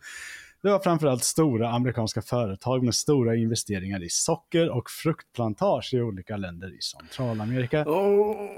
[0.62, 6.38] det var framförallt stora amerikanska företag med stora investeringar i socker och fruktplantage i olika
[6.38, 7.86] länder i Centralamerika.
[7.88, 8.58] Åh,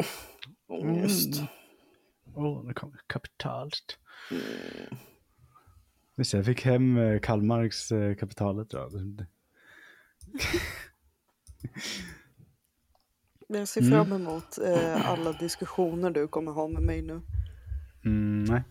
[0.68, 1.42] ångest.
[2.34, 3.98] Åh, nu kommer kapitalet.
[6.16, 8.70] Visst, jag fick hem eh, Karl Marx eh, Kapitalet.
[8.70, 8.90] Då.
[13.48, 17.22] Jag ser fram emot eh, alla diskussioner du kommer ha med mig nu.
[18.06, 18.64] Mm, nej.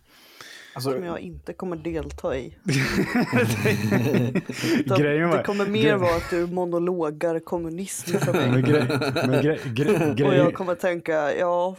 [0.75, 2.57] Alltså, Som jag inte kommer delta i.
[4.99, 8.63] Grejen var- det kommer mer vara att du monologar kommunism för Men, mig.
[8.63, 8.85] grej,
[9.27, 11.77] men grej, grej, Och jag kommer tänka, ja,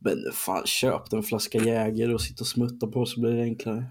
[0.00, 3.84] men fan, köp en flaska Jäger och sitta och smutta på så blir det enklare.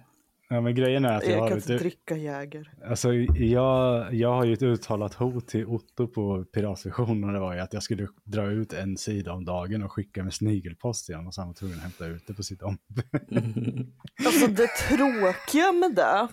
[0.53, 2.71] Ja, men grejen är att jag jag har kan inte lite, dricka Jäger.
[2.89, 7.53] alltså, jag, jag har ju ett uttalat hot till Otto på piratvision och det var
[7.53, 11.15] ju att jag skulle dra ut en sida om dagen och skicka med snigelpost till
[11.15, 12.77] honom och så han var tvungen att hämta ut det på sitt om.
[14.25, 16.27] Alltså det tråkiga med det,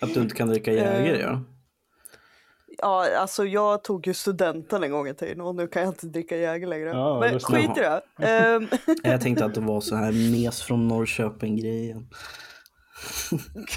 [0.00, 1.42] Att du inte kan dricka Jäger, Eh, ja.
[2.78, 6.06] ja alltså jag tog ju studenten en gång i tiden och nu kan jag inte
[6.06, 6.88] dricka Jäger längre.
[6.88, 8.02] Ja, Men skit i det.
[8.18, 8.68] Ehm,
[9.02, 12.08] Jag tänkte att det var så här mes från Norrköping-grejen.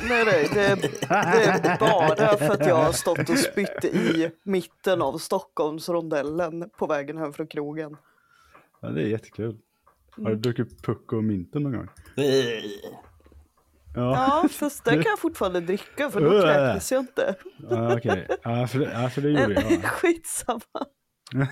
[0.10, 4.32] Nej, nej, det, är- det är bara för att jag har stått och spytt i
[4.44, 7.98] mitten av Stockholmsrondellen på vägen hem från krogen.
[8.82, 9.58] Ja, det är jättekul.
[10.18, 11.88] Har du druckit Pucko och Minten någon gång?
[12.16, 12.24] Ja,
[13.96, 16.42] Ja, fast det kan jag fortfarande dricka för då Äh.
[16.44, 17.36] kräktes jag inte.
[17.70, 18.28] ja okej.
[18.44, 19.84] Ja, för, det- ja, för det gjorde jag.
[19.92, 20.60] Skitsamma.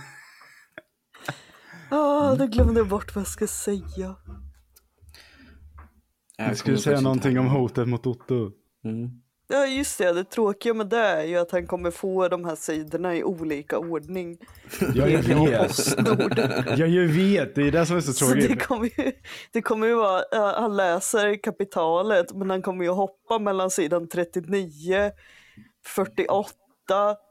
[1.89, 4.15] Ah, då glömde jag bort vad jag ska säga.
[6.37, 8.51] Jag skulle säga någonting om hotet mot Otto.
[8.85, 9.09] Mm.
[9.47, 12.55] Ja just det, det tråkiga med det är ju att han kommer få de här
[12.55, 14.37] sidorna i olika ordning.
[14.95, 15.67] Jag Jag vet.
[15.67, 16.33] Postnord.
[16.77, 18.63] Jag ju vet, det är det som är så Så det tråkigt.
[18.63, 19.11] kommer ju,
[19.51, 24.07] det kommer ju vara, ja, han läser kapitalet men han kommer ju hoppa mellan sidan
[24.07, 25.11] 39,
[25.85, 26.49] 48,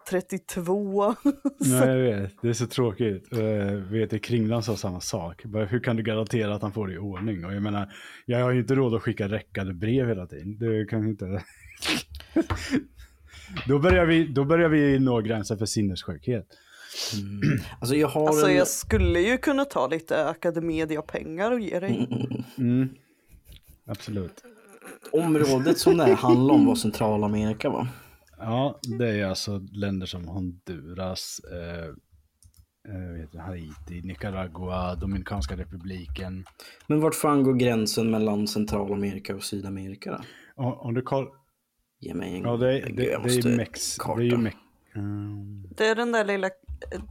[0.09, 1.15] 32.
[1.59, 2.43] Nej, jag vet.
[2.43, 3.33] Det är så tråkigt.
[3.33, 5.45] Uh, vet du, Kringlan sa samma sak.
[5.69, 7.45] Hur kan du garantera att han får det i ordning?
[7.45, 7.93] Och jag menar,
[8.27, 10.59] jag har ju inte råd att skicka räckade brev hela tiden.
[10.59, 11.25] Det kan inte...
[13.69, 16.47] då, börjar vi, då börjar vi nå gränsen för sinnessjukhet.
[17.81, 18.57] Alltså jag har Alltså en...
[18.57, 22.09] jag skulle ju kunna ta lite Academedia-pengar och ge dig.
[22.59, 22.89] Mm.
[23.87, 24.43] Absolut.
[25.13, 27.89] Området som det här handlar om var Centralamerika va?
[28.45, 31.85] Ja, det är alltså länder som Honduras, eh,
[32.95, 36.45] eh, vet Haiti, Nicaragua, Dominikanska republiken.
[36.87, 40.19] Men vart fan går gränsen mellan Centralamerika och Sydamerika då?
[40.65, 41.31] Om, om du kollar,
[42.01, 42.43] Ge mig en...
[42.43, 44.37] ja det, är- det, det är Mex, det är ju.
[44.37, 44.57] Mex,
[44.95, 47.03] mm, Det är den där lilla eh,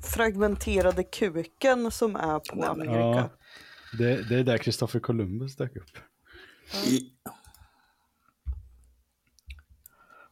[0.00, 2.94] fragmenterade kuken som är på Amerika.
[2.94, 3.30] Ja,
[3.98, 5.90] det, det är där Kristoffer Columbus dök upp.
[6.86, 7.00] I...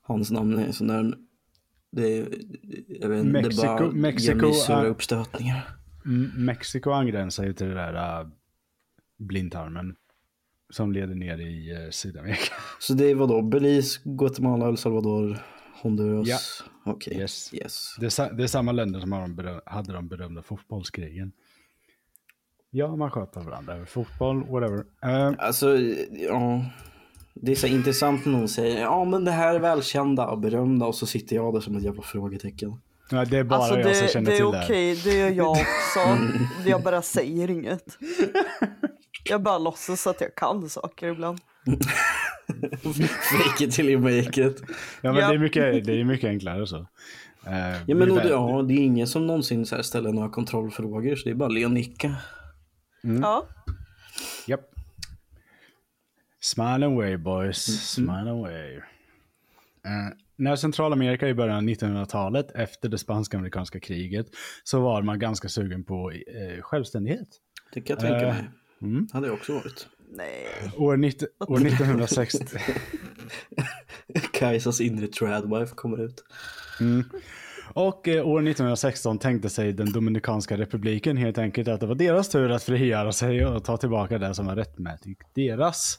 [0.03, 1.15] Hans namn är sån där...
[1.91, 2.29] Det är,
[3.01, 5.77] jag vet inte, det Mexiko- bara Mexiko ger uppstötningar.
[6.37, 8.29] Mexiko angränsar ju till det där uh,
[9.19, 9.97] blindtarmen
[10.71, 12.53] som leder ner i uh, Sydamerika.
[12.79, 13.43] Så det vad då?
[13.43, 15.38] Belize, Guatemala, El Salvador,
[15.83, 16.29] Honduras?
[16.29, 16.38] Ja.
[16.93, 17.17] Okej.
[17.19, 17.55] Yes.
[17.55, 17.97] yes.
[18.01, 21.33] Det är, det är samma länder som har de berö- hade de berömda fotbollskrigen.
[22.71, 23.87] Ja, man sköt på varandra.
[23.87, 24.85] Fotboll, whatever.
[25.03, 25.79] Eh, Alltså,
[26.11, 26.65] ja.
[27.35, 30.87] Det är så intressant när någon säger ja men det här är välkända och berömda
[30.87, 32.81] och så sitter jag där som ett jävla frågetecken.
[33.11, 34.64] nej, det är bara Alltså jag som det, känner det är till det här.
[34.64, 36.18] okej, det är jag också.
[36.66, 37.99] Jag bara säger inget.
[39.25, 41.38] Jag bara låtsas att jag kan saker ibland.
[43.33, 44.62] Fake it till you make it.
[45.01, 45.29] Ja, men Ja.
[45.29, 46.77] det, är mycket, det är mycket enklare så.
[46.77, 46.85] Eh,
[47.87, 50.29] Ja men det är det, ja, det är ingen som någonsin så här ställer några
[50.29, 52.14] kontrollfrågor så det är bara le och nicka.
[53.05, 53.23] Mm.
[53.23, 53.47] Ja,
[54.47, 54.61] Japp.
[56.43, 58.09] Smile away boys, Mm.
[58.09, 58.77] smile away.
[58.77, 64.27] Eh, när Centralamerika i början av 1900-talet, efter det spanska-amerikanska kriget,
[64.65, 67.29] så var man ganska sugen på eh, självständighet.
[67.75, 68.45] Det kan jag tänka mig.
[68.83, 69.09] mm.
[69.13, 69.87] Hade jag också varit.
[70.17, 70.47] nej.
[70.77, 72.47] År, 90, år 1960...
[74.33, 76.25] Kajsas inre tradwife kommer ut.
[77.75, 82.29] Och eh, år 1916 tänkte sig den Dominikanska republiken helt enkelt att det var deras
[82.29, 85.99] tur att frigöra sig och ta tillbaka det som var rättmätigt deras.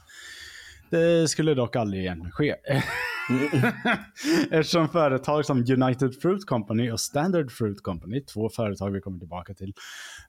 [0.89, 2.55] Det skulle dock aldrig igen ske.
[4.51, 9.53] Eftersom företag som United Fruit Company och Standard Fruit Company, två företag vi kommer tillbaka
[9.53, 9.73] till,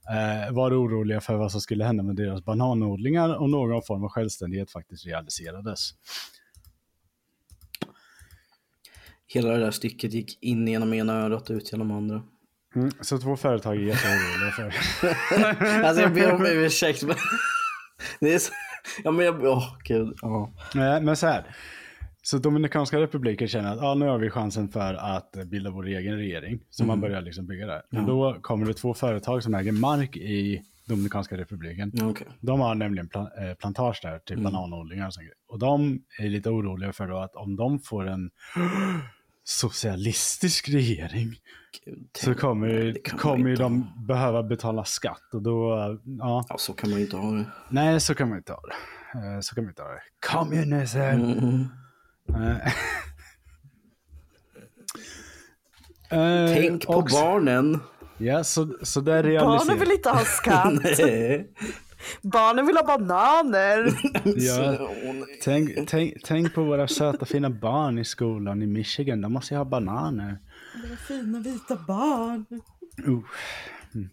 [0.09, 4.09] eh, var oroliga för vad som skulle hända med deras bananodlingar och någon form av
[4.09, 5.91] självständighet faktiskt realiserades.
[9.27, 12.23] Hela det där stycket gick in genom ena örat och ut genom andra.
[12.75, 14.73] Mm, så två företag är jätteoroliga för.
[15.85, 17.15] Alltså jag ber om ursäkt men...
[18.19, 18.53] Det är så...
[19.03, 19.43] Ja men jag...
[19.43, 20.13] Åh gud.
[20.21, 20.53] Ja.
[20.75, 21.55] Nej, men så här.
[22.21, 26.17] Så Dominikanska republiken känner att ah, nu har vi chansen för att bilda vår egen
[26.17, 26.59] regering.
[26.69, 27.81] Så man börjar liksom bygga där.
[27.89, 31.91] Men då kommer det två företag som äger mark i Dominikanska republiken.
[32.03, 32.27] Okej.
[32.41, 35.27] De har nämligen eh, plantage där, typ bananodlingar och sånt.
[35.47, 38.29] Och de är lite oroliga för då att om de får en
[39.43, 41.35] socialistisk regering
[41.85, 45.69] Gud, så kommer, kommer de behöva betala skatt och då,
[46.19, 47.45] ja, Ja, så kan man ju inte ha det.
[47.69, 48.75] nej så kan man inte ha det.
[49.19, 50.01] Eh, Så kan man inte ha det.
[50.27, 50.97] Kommunism!
[50.99, 51.65] Mm.
[52.29, 52.71] Eh.
[56.55, 57.79] Tänk på och- barnen.
[58.17, 59.77] Ja, så, så där Barnen realiserar...
[59.77, 60.73] vill inte ha skatt.
[60.99, 61.47] Nej.
[62.21, 63.93] Barnen vill ha bananer.
[64.35, 64.89] Ja.
[65.43, 69.21] Tänk, tänk, tänk på våra söta fina barn i skolan i Michigan.
[69.21, 70.39] De måste ju ha bananer.
[70.83, 72.45] Våra fina vita barn.
[73.07, 73.19] Uh.
[73.95, 74.09] Mm.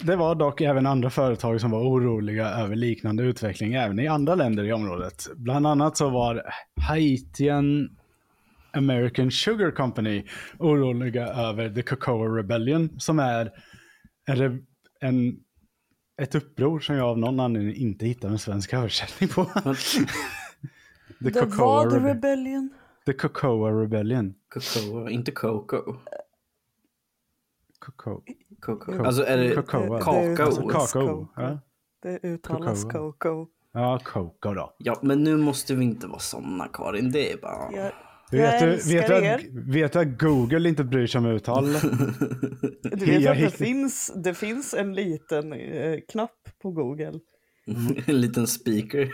[0.00, 4.34] Det var dock även andra företag som var oroliga över liknande utveckling även i andra
[4.34, 5.26] länder i området.
[5.36, 6.42] Bland annat så var
[6.88, 7.88] Haitian
[8.76, 10.24] American Sugar Company
[10.58, 13.50] oroliga över The Cocoa Rebellion som är
[14.26, 14.66] en,
[15.00, 15.36] en,
[16.22, 19.44] ett uppror som jag av någon anledning inte hittar en svensk översättning på.
[19.54, 22.70] The Det Cocoa, The Rebe- Rebellion.
[23.06, 24.34] The Cocoa Rebellion.
[24.48, 25.96] Cocoa, inte Coco.
[27.78, 28.20] Cocoa.
[28.60, 29.04] Coco.
[29.04, 29.98] Alltså är det Cocoa.
[30.00, 30.44] kakao?
[30.46, 30.86] Alltså kakao.
[30.86, 31.28] Cocoa.
[31.36, 31.58] Ja.
[32.02, 33.12] Det uttalas Cocoa.
[33.12, 33.46] Coco.
[33.72, 34.74] ja, Cocoa då.
[34.78, 37.10] Ja, men nu måste vi inte vara såna Karin.
[37.10, 37.72] Det är bara...
[37.72, 37.92] Jag,
[38.30, 39.40] Vet du, vet, du att,
[39.74, 41.64] vet du att Google inte bryr sig om uttal?
[42.82, 46.30] Du vet Jag att det hitt- finns, det finns en liten eh, knapp
[46.62, 47.12] på Google.
[48.06, 49.10] en liten speaker.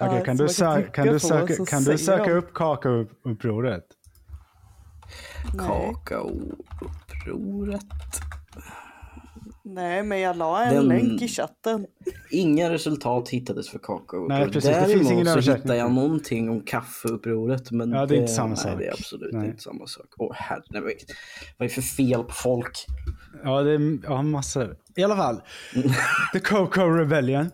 [0.00, 3.84] Okej, Ja, kan, du kan kan, du söka, kan du söka upp kakaoupproret?
[5.58, 7.80] Kakaoupproret.
[9.70, 11.86] Nej, men jag la en Den- länk i chatten.
[12.30, 14.28] Inga resultat hittades för kakao.
[14.28, 17.70] Nej, precis, det finns Däremot ingen så hittade jag någonting om kaffeupproret.
[17.70, 18.78] Men Ja, det är inte samma nej, sak.
[18.78, 19.46] det är absolut Nej.
[19.46, 20.06] inte samma sak.
[20.16, 20.96] Åh herre, vad är
[21.58, 22.86] det för fel på folk?
[23.44, 24.76] Ja, det är ja, massor.
[24.96, 25.40] I alla fall.
[26.32, 27.50] The Cocoa Rebellion.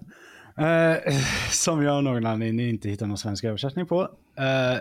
[0.59, 1.15] Eh,
[1.51, 4.01] som jag av någon anledning inte hittar någon svensk översättning på.
[4.39, 4.79] Eh,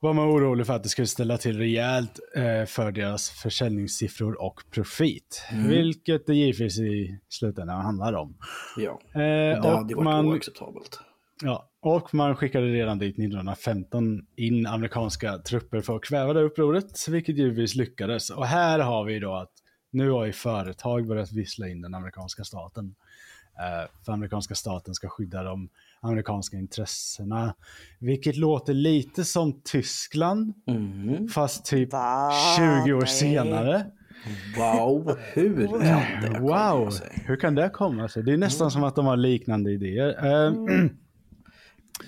[0.00, 4.62] var man orolig för att det skulle ställa till rejält eh, för deras försäljningssiffror och
[4.70, 5.42] profit.
[5.68, 8.36] Vilket det givetvis i slutändan handlar om.
[8.76, 11.00] Ja, Eh, det hade varit man, oacceptabelt.
[11.42, 17.08] Ja, och man skickade redan dit 1915 in amerikanska trupper för att kväva det upproret,
[17.08, 18.30] vilket givetvis lyckades.
[18.30, 19.52] Och här har vi då att
[19.90, 22.94] nu har ju företag börjat vissla in den amerikanska staten.
[23.58, 25.68] Eh, för amerikanska staten ska skydda de
[26.02, 27.54] amerikanska intressena.
[28.00, 31.28] Vilket låter lite som Tyskland, Mm.
[31.28, 32.30] fast typ Va?
[32.84, 33.08] 20 år Nej.
[33.08, 33.86] senare.
[34.58, 37.22] Wow, hur kan det komma Wow, sig?
[37.26, 38.22] hur kan det komma sig?
[38.22, 40.08] Det är nästan som att de har liknande idéer.
[40.26, 40.52] Eh,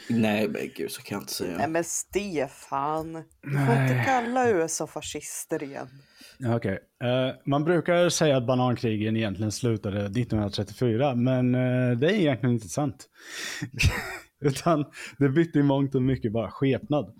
[0.09, 1.69] Nej, men gud, så kan jag inte Nej säga.
[1.69, 5.89] men Stefan, du får inte kalla USA fascister igen.
[6.47, 6.79] Okej.
[7.05, 12.69] Eh, man brukar säga att banankrigen egentligen slutade 1934, men eh, det är egentligen inte
[12.69, 13.07] sant.
[14.45, 14.85] Utan
[15.19, 17.15] det bytte i mångt och mycket bara skepnad.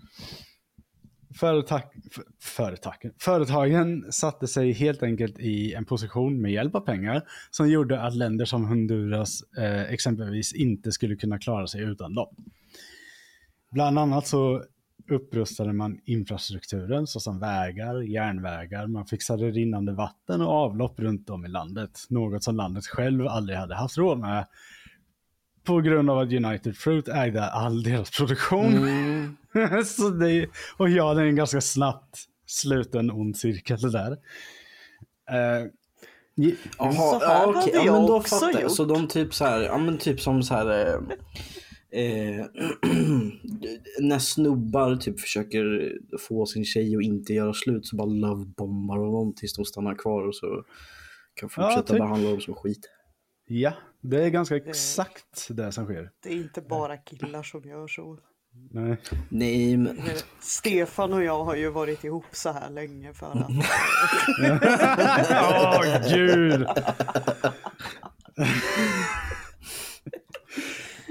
[1.35, 1.83] Företag,
[2.17, 7.71] f- företagen, företagen satte sig helt enkelt i en position med hjälp av pengar som
[7.71, 12.37] gjorde att länder som Honduras eh, exempelvis inte skulle kunna klara sig utan dem.
[13.71, 14.63] Bland annat så
[15.11, 21.49] upprustade man infrastrukturen såsom vägar, järnvägar, man fixade rinnande vatten och avlopp runt om i
[21.49, 21.91] landet.
[22.11, 24.47] Något som landet själv aldrig hade haft råd med.
[25.65, 28.67] På grund av att United Fruit ägde all deras produktion.
[28.77, 29.37] Mm.
[29.85, 30.47] Så det,
[30.77, 34.17] och ja, det är en ganska snabbt sluten ond cirkel det där.
[36.37, 37.73] Ge- Jaha, Så här ja, hade okej.
[37.75, 38.63] Ja, jag men då också fattar jag.
[38.63, 38.73] gjort.
[38.73, 40.69] Så de typ så här, ja men typ som så här.
[40.71, 40.95] Eh,
[42.01, 42.47] eh,
[44.01, 45.93] när snubbar typ försöker
[46.29, 49.95] få sin tjej att inte göra slut så bara lovebombar de dem tills de stannar
[49.95, 50.65] kvar och så
[51.35, 51.99] kan fortsätta typ.
[51.99, 52.89] behandla dem som skit.
[53.47, 53.73] ja,
[54.03, 56.11] det är ganska exakt det som sker.
[56.23, 58.19] Det är inte bara killar som gör så.
[58.71, 58.97] Nej.
[59.29, 59.99] Nej, men
[60.41, 63.35] Stefan och jag har ju varit ihop så här länge för att
[65.31, 66.67] Åh, gud!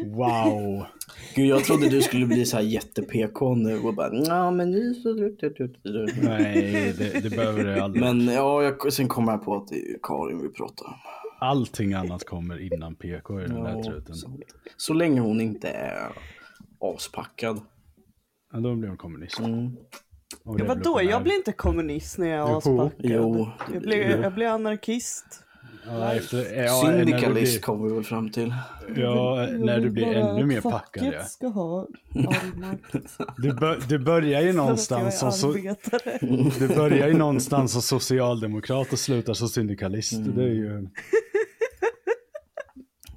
[0.06, 0.86] wow.
[1.36, 4.94] gud jag trodde du skulle bli så här jätte-PK nu och bara ja men nu
[4.94, 5.14] så...
[6.22, 8.04] Nej, det, det behöver det aldrig.
[8.04, 10.94] Men ja, jag, sen kom jag på att det är Karin vi pratar om.
[11.42, 14.16] Allting annat kommer innan PK i den där truten.
[14.16, 14.40] så,
[14.78, 16.12] så länge hon inte är
[16.80, 17.62] aspackad.
[18.54, 19.40] Ja, då blir hon kommunist.
[19.40, 19.78] Mm.
[20.44, 21.02] Och Ja, vadå?
[21.02, 22.92] Jag blir inte kommunist när jag är aspackad.
[22.98, 25.26] jo, jag, blir, jag blir anarkist.
[25.86, 28.54] Ja, efter, ja, Syndikalist blir, kommer vi väl fram till.
[28.96, 31.14] ja, när du blir ännu mer packad.
[31.14, 31.24] Ja.
[31.24, 31.88] ska ha.
[33.38, 35.52] Du, bör, du börjar ju någonstans som så,
[36.60, 40.14] du börjar ju någonstans som socialdemokrat och slutar som syndikalist.
[40.14, 40.36] Mm.
[40.36, 40.88] Det är ju...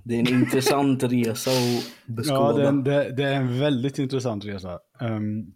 [0.04, 2.40] Det är en intressant resa att beskåda.
[2.40, 4.78] Ja, det är, en, det, det är en väldigt intressant resa.
[5.00, 5.54] Um,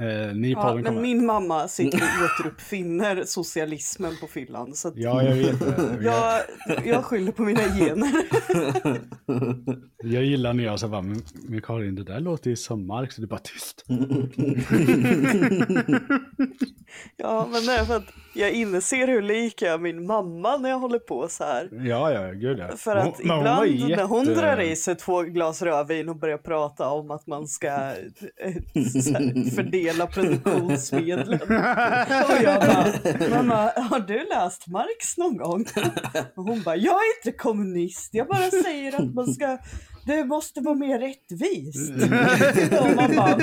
[0.00, 1.02] Eh, ni Ja, men kommer...
[1.02, 4.74] min mamma sitter och återuppfinner socialismen på fyllan.
[4.74, 5.98] Så att Ja, jag vet det.
[6.02, 8.12] Jag, jag, jag skyller på mina gener.
[10.02, 13.20] jag gillar när jag bara, men, men Karin, det där låter ju som Marx, och
[13.20, 13.84] du bara tyst.
[17.16, 20.70] Ja, men det är för att jag inser hur lik jag är min mamma när
[20.70, 21.68] jag håller på så här.
[21.72, 22.76] Ja, ja, gud ja.
[22.76, 23.44] För Hon- att hon ibland
[23.90, 27.48] när hon jätte- drar i sig två glas rödvin och börjar prata om att man
[27.48, 31.40] ska eh, här, fördela produktionsmedlen.
[32.28, 32.86] Och jag bara,
[33.36, 35.64] mamma, har du läst Marx någon gång?
[36.36, 39.58] Och hon bara, jag är inte kommunist, jag bara säger att man ska,
[40.06, 41.90] det måste vara mer rättvist.
[42.80, 43.36] Och man bara,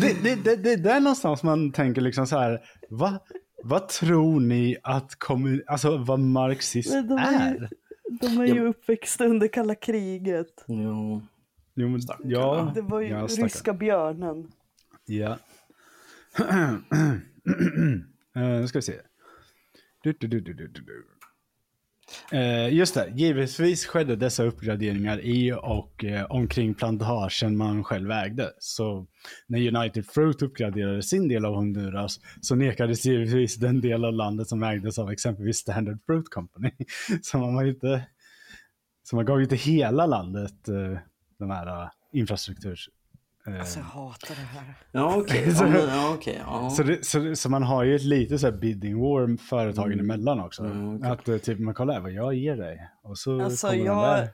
[0.00, 3.18] Det, det, det, det är där någonstans man tänker liksom så här, va,
[3.62, 7.68] vad tror ni att kommun, alltså vad marxism de är ju-
[8.20, 10.64] de är ju uppväxta under kalla kriget.
[10.66, 11.22] Ja.
[11.76, 14.52] Jo, men, ja, Det var ju ja, ryska björnen.
[15.06, 15.38] Ja.
[18.36, 19.00] Eh, Nu ska vi se.
[20.02, 21.04] Du, du, du, du, du, du,
[22.32, 28.50] Eh, just det, givetvis skedde dessa uppgraderingar i och eh, omkring plantagen man själv ägde.
[28.58, 29.06] Så
[29.46, 34.48] när United Fruit uppgraderade sin del av Honduras så nekades givetvis den del av landet
[34.48, 36.70] som ägdes av exempelvis Standard Fruit Company.
[37.22, 38.06] Så man var inte,
[39.02, 42.76] så man gav ju inte hela landet eh, här eh, infrastrukturen.
[43.46, 44.74] Alltså jag hatar det här.
[44.92, 45.44] Ja, okej.
[45.60, 46.42] Ja, men- ja, okej.
[46.46, 46.70] Ja.
[46.70, 50.40] Så, det, så, så man har ju ett lite så här bidding war företagen emellan
[50.40, 50.62] också.
[50.64, 51.10] Mm, okej.
[51.10, 52.88] Att eh, typ, man kollar här vad jag ger dig.
[53.02, 54.28] Och så Alltså kommer jag, där.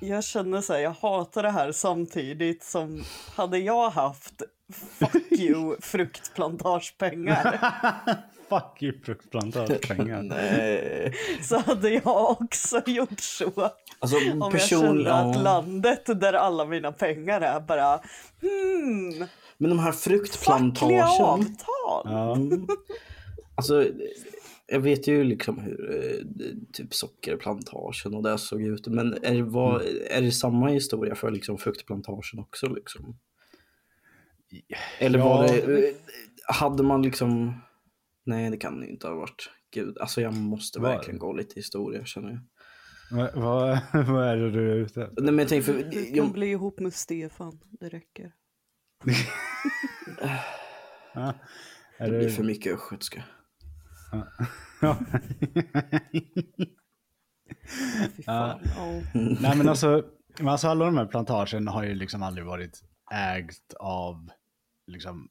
[0.00, 3.02] jag känner så här, jag hatar det här samtidigt som
[3.36, 7.60] hade jag haft fuck you fruktplantagepengar
[8.50, 10.22] Fuck you fruktplantagepengar.
[10.22, 11.14] Nej.
[11.42, 13.70] så hade jag också gjort så.
[13.98, 14.80] Alltså Om jag person...
[14.80, 18.00] kände att landet där alla mina pengar är bara
[18.40, 19.26] hmm,
[19.58, 21.00] Men de här fruktplantagen.
[21.20, 22.02] avtal.
[22.04, 22.36] ja.
[23.54, 23.86] Alltså,
[24.66, 26.26] jag vet ju liksom hur eh,
[26.72, 28.86] typ sockerplantagen och det såg ut.
[28.86, 32.68] Men är det, var, är det samma historia för liksom fruktplantagen också?
[32.68, 33.16] Liksom?
[34.98, 35.52] Eller var Ja.
[35.52, 35.94] det, eh,
[36.48, 37.60] hade man liksom,
[38.26, 39.50] nej det kan det inte ha varit.
[39.74, 42.40] Gud, alltså jag måste Var- verkligen gå lite historia känner jag.
[43.10, 45.22] vad, vad, vad är det du är ute efter?
[45.22, 48.32] Nej men jag tänker för, Du kan jag, bli ihop med Stefan, det räcker.
[51.14, 51.34] Ja.
[51.98, 53.24] Är det det, blir för mycket östgötska.
[54.80, 54.96] ja.
[58.16, 58.60] Fy fan.
[58.76, 59.02] Ja.
[59.40, 60.04] Nej men alltså,
[60.42, 62.80] alltså alla de här plantagen har ju liksom aldrig varit
[63.12, 64.28] ägt av
[64.90, 65.28] liksom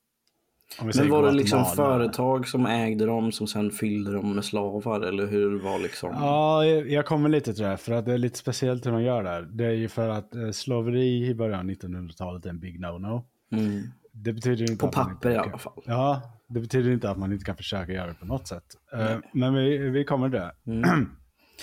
[0.80, 4.36] om vi säger Men var det liksom företag som ägde dem som sen fyllde dem
[4.36, 6.10] med slavar eller hur var liksom?
[6.14, 7.70] Ja, jag kommer lite till det.
[7.70, 9.42] här, För att det är lite speciellt hur de gör det här.
[9.42, 13.24] Det är ju för att eh, slaveri i början av 1900-talet är en big no-no.
[13.52, 13.82] Mm.
[14.12, 15.84] Det betyder inte På att man papper i inte alla kan- fall.
[15.86, 18.66] Ja, det betyder inte att man inte kan försöka göra det på något sätt.
[18.94, 20.52] Eh, men vi, vi kommer till det.
[20.84, 21.10] Mm.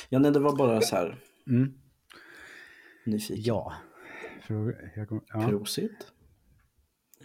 [0.09, 1.17] Ja, nej, det var bara så här
[1.49, 1.73] Mm.
[3.07, 3.45] nyfiken.
[3.45, 3.73] Ja.
[4.47, 5.49] Fråga, jag ja.
[5.49, 6.13] Prosit?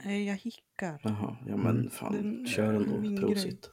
[0.06, 1.00] Nej, jag hickar.
[1.04, 3.22] Jaha, ja men fan, Det- kör ändå.
[3.28, 3.70] Prosit.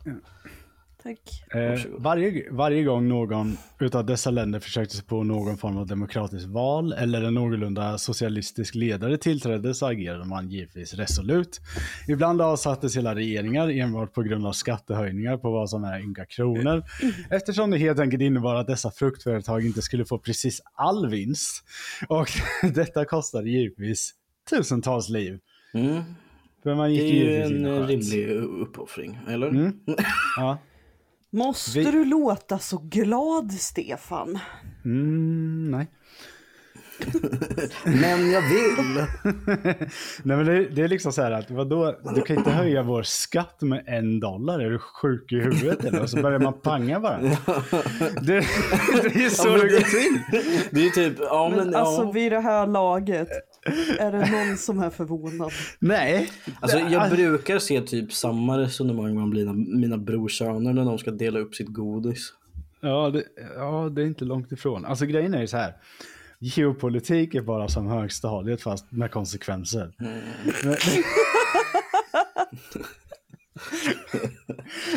[1.02, 1.54] Tack.
[1.54, 6.46] Eh, varje, varje gång någon utav dessa länder försökte sig på någon form av demokratiskt
[6.48, 11.60] val eller en någorlunda socialistisk ledare tillträdde så agerade man givetvis resolut.
[12.08, 16.82] Ibland avsattes hela regeringar enbart på grund av skattehöjningar på vad som är ynka kronor.
[17.30, 21.64] Eftersom det helt enkelt innebar att dessa fruktföretag inte skulle få precis all vinst.
[22.08, 22.28] Och
[22.74, 24.14] detta kostade givetvis
[24.50, 25.38] tusentals liv.
[25.74, 26.02] Mm.
[26.62, 27.88] För man Det gick är ju en sköt.
[27.88, 28.28] rimlig
[28.62, 29.48] uppoffring, eller?
[29.48, 29.72] Mm.
[30.36, 30.58] Ja.
[31.30, 34.38] Måste Vi- du låta så glad, Stefan?
[34.84, 35.86] Mm, nej.
[37.84, 39.06] Men jag vill!
[40.22, 43.02] Nej men det, det är liksom så här att vadå, du kan inte höja vår
[43.02, 46.02] skatt med en dollar, är du sjuk i huvudet eller?
[46.02, 47.18] Och så börjar man panga bara.
[47.18, 47.36] Det,
[48.22, 48.36] det
[49.14, 50.20] är ju så Ja, det det- går till.
[50.70, 51.78] Det är ju typ, ja men, Men ja.
[51.78, 53.28] alltså vid det här laget,
[53.98, 55.52] är det någon som är förvånad?
[55.78, 56.30] Nej.
[56.60, 61.38] Alltså jag brukar se typ samma resonemang med mina, mina brorsöner när de ska dela
[61.38, 62.32] upp sitt godis.
[62.80, 63.22] Ja det,
[63.56, 64.84] ja, det är inte långt ifrån.
[64.84, 65.74] Alltså grejen är ju så här.
[66.40, 69.92] Geopolitik är bara som högstadiet fast med konsekvenser.
[69.98, 70.22] Men-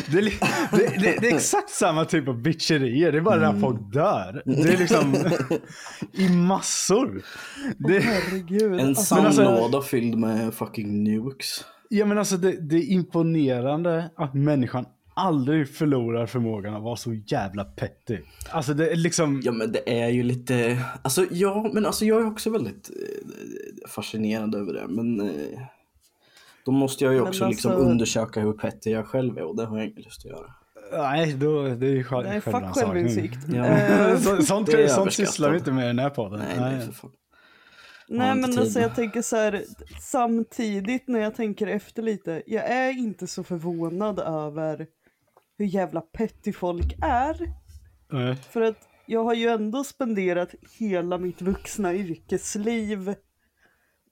[0.06, 0.22] Det är,
[0.76, 4.42] det, det, det är exakt samma typ av bitcherier, det är bara där folk dör.
[4.44, 5.16] Det är liksom
[6.12, 7.22] i massor.
[7.78, 8.80] Det, Herregud.
[8.80, 11.64] En alltså, sandlåda fylld med fucking nukes.
[11.88, 17.12] ja, men alltså det, det är imponerande att människan aldrig förlorar förmågan att vara så
[17.26, 18.18] jävla petty.
[18.50, 19.42] Alltså det är liksom...
[19.44, 23.88] Ja men det är ju lite, alltså ja men alltså jag är också väldigt eh,
[23.90, 25.60] fascinerad över det men eh,
[26.64, 29.64] Då måste jag ju också liksom alltså- undersöka hur petty jag själv är och det
[29.64, 30.54] har jag ingen lust att göra.
[30.92, 33.38] Nej, då, det är ju själv, Nej, fuck självinsikt.
[33.48, 33.66] Ja.
[33.66, 36.38] Eh, Så, sånt sånt sysslar vi inte med i den här podden.
[36.38, 37.10] Nej, nej för fan.
[38.08, 39.62] Nej men tid alltså jag tänker så här,
[40.00, 44.86] samtidigt när jag tänker efter lite, jag är inte så förvånad över
[45.58, 47.52] hur jävla petty folk är.
[48.12, 48.36] Nej.
[48.36, 53.14] För att jag har ju ändå spenderat hela mitt vuxna yrkesliv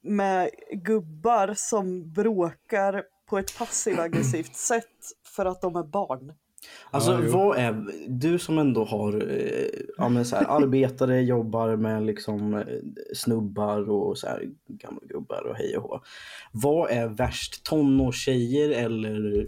[0.03, 4.85] med gubbar som bråkar på ett passiv-aggressivt sätt
[5.37, 6.33] för att de är barn.
[6.91, 7.31] Alltså jo.
[7.33, 12.55] vad är, du som ändå har eh, ja, men så här, arbetare, jobbar med liksom
[12.55, 12.67] eh,
[13.15, 16.01] snubbar och så här, gamla gubbar och hej och hå.
[16.53, 19.47] Vad är värst, tonårstjejer eller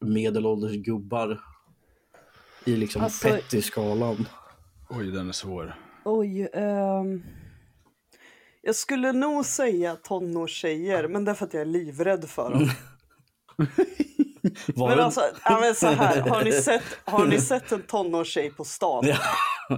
[0.00, 1.40] medelålders gubbar?
[2.64, 4.28] I liksom Alltså- petty-skalan.
[4.88, 5.74] Oj, den är svår.
[6.04, 7.22] Oj, ehm...
[8.66, 12.70] Jag skulle nog säga tonårstjejer, men det är för att jag är livrädd för dem.
[14.74, 17.82] Var Men det- alltså, ja, men så här, har ni, sett, har ni sett en
[17.82, 19.04] tonårstjej på stan?
[19.06, 19.16] Ja,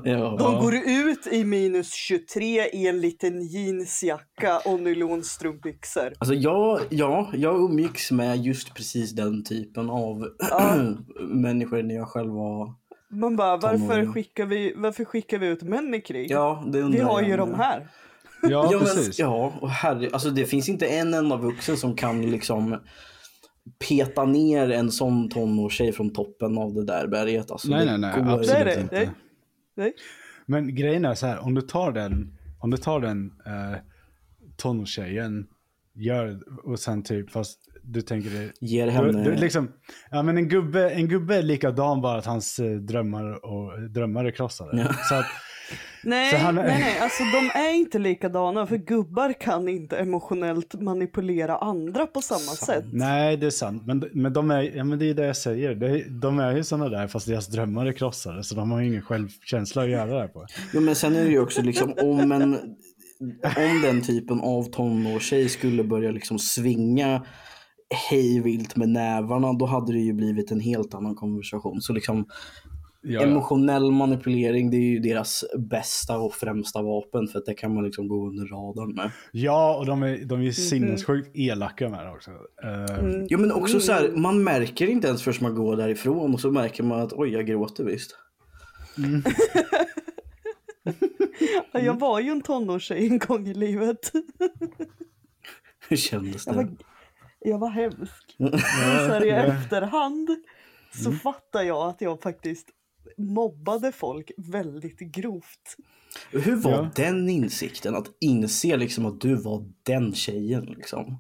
[0.05, 0.37] ja.
[0.39, 6.13] De går ut i minus 23 i en liten jeansjacka och nylonstrumpbyxor.
[6.19, 10.29] Alltså jag, ja, jag umgicks med just precis den typen av
[11.21, 12.75] människor när jag själv var...
[13.11, 14.13] Man bara, varför Tonåring.
[14.13, 16.31] skickar, vi, varför skickar vi ut män i krig?
[16.31, 17.39] Ja, det undrar vi har ju med.
[17.39, 17.89] de här.
[18.43, 19.19] Ja, Ja, men, precis.
[19.19, 22.81] ja och herre, alltså det finns inte en enda vuxen som kan liksom
[23.89, 27.51] peta ner en sån tonårstjej från toppen av det där berget.
[27.51, 28.81] Alltså, nej, det nej, nej, absolut är det.
[28.81, 28.97] inte.
[28.97, 29.11] Nej.
[29.77, 29.93] Nej.
[30.47, 33.79] Men grejen är så här, om du tar den, om du tar den eh,
[34.57, 35.47] tonårstjejen,
[35.95, 39.25] gör, och sen typ, fast du tänker det, Ger du, henne...
[39.25, 39.73] du, liksom,
[40.11, 44.25] ja men en gubbe, en gubbe är likadan bara att hans eh, drömmar, och, drömmar
[44.25, 44.79] är krossade.
[44.81, 44.93] Ja.
[45.09, 45.27] Så att,
[46.03, 51.57] Nej, han nej, nej, alltså de är inte likadana för gubbar kan inte emotionellt manipulera
[51.57, 52.85] andra på samma sätt.
[52.93, 55.75] nej det är sant, men, men, de är, ja, men det är det jag säger,
[55.75, 59.03] det, de är ju sådana där fast deras drömmar är krossade så de har ingen
[59.03, 60.47] självkänsla att göra det här på.
[60.75, 62.59] Jo, men sen är det ju också liksom om en...
[63.57, 67.23] Om den typen av tonårstjej skulle börja liksom svinga
[68.11, 71.81] hejvilt med nävarna, då hade det ju blivit en helt annan konversation.
[71.81, 72.27] Så liksom
[73.03, 73.23] Ja, ja.
[73.23, 77.85] emotionell manipulering, det är ju deras bästa och främsta vapen för att det kan man
[77.85, 79.11] liksom gå under radarn med.
[79.33, 82.31] ja och de är, de är sinnessjukt elaka med det också.
[82.65, 83.27] Eh, Mm.
[83.31, 86.51] Jo men också så här, man märker inte ens förrän man går därifrån och så
[86.51, 88.17] märker man att oj, jag gråter visst.
[91.73, 94.13] Ja, Jag var ju en tonårstjej en gång i livet.
[95.89, 96.63] Hur kändes Jag det?
[96.63, 96.71] var,
[97.41, 98.37] jag var hemsk.
[98.39, 100.29] Så här i efterhand
[100.95, 102.69] så fattar jag att jag faktiskt
[103.17, 105.77] mobbade folk väldigt grovt.
[106.31, 106.91] Hur var Ja.
[106.97, 107.95] den insikten?
[107.95, 111.19] Att inse liksom att du var den tjejen liksom.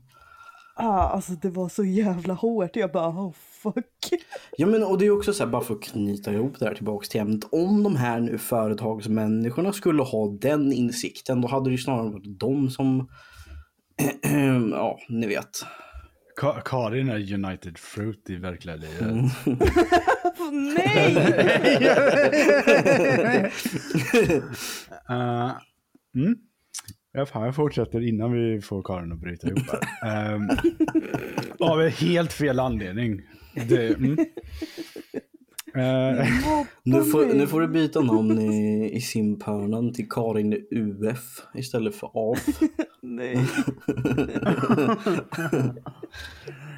[0.81, 2.77] Ah, alltså det var så jävla hårt.
[2.77, 3.33] Jag bara, oh
[3.63, 4.23] fuck.
[4.57, 6.75] Ja men och det är också så här, bara för att knyta ihop det här
[6.75, 7.45] tillbaks till ämnet.
[7.53, 12.41] Om de här nu företagsmänniskorna skulle ha den insikten, då hade det ju snarare varit
[12.41, 13.09] de som,
[14.71, 15.51] ja, ni vet.
[16.39, 19.33] Ka- Karin är United Fruit i verkliga livet.
[20.77, 21.17] Nej!
[25.09, 25.53] Eh,
[26.15, 26.37] mm.
[27.27, 29.61] Fan, jag fortsätter innan vi får Karin att bryta ihop
[30.01, 30.35] här.
[30.35, 30.51] Um,
[31.69, 33.23] av helt fel anledning.
[33.69, 34.19] Det, mm.
[35.79, 36.27] Eh,
[36.83, 42.11] Nu får, nu får du byta namn i, i simpörnan till Karin UF istället för
[42.15, 42.47] AF.
[43.03, 43.47] Nej.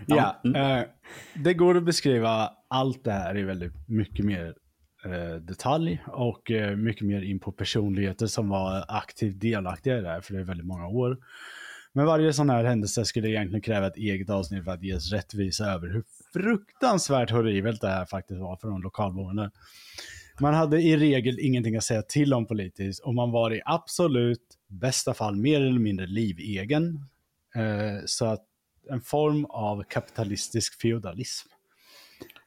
[0.06, 0.84] ja, eh,
[1.44, 4.54] det går att beskriva allt det här i väldigt mycket mer
[5.04, 10.08] eh, detalj och eh, mycket mer in på personligheter som var aktivt delaktiga i det
[10.08, 11.18] här för det är väldigt många år.
[11.92, 15.64] Men varje sån här händelse skulle egentligen kräva ett eget avsnitt för att ges rättvisa
[15.64, 19.50] över hur fruktansvärt horribelt det här faktiskt var för de lokalboende.
[20.40, 24.58] Man hade i regel ingenting att säga till om politiskt och man var i absolut
[24.68, 27.04] bästa fall mer eller mindre livegen.
[27.54, 28.44] Eh, så att
[28.90, 31.48] en form av kapitalistisk feodalism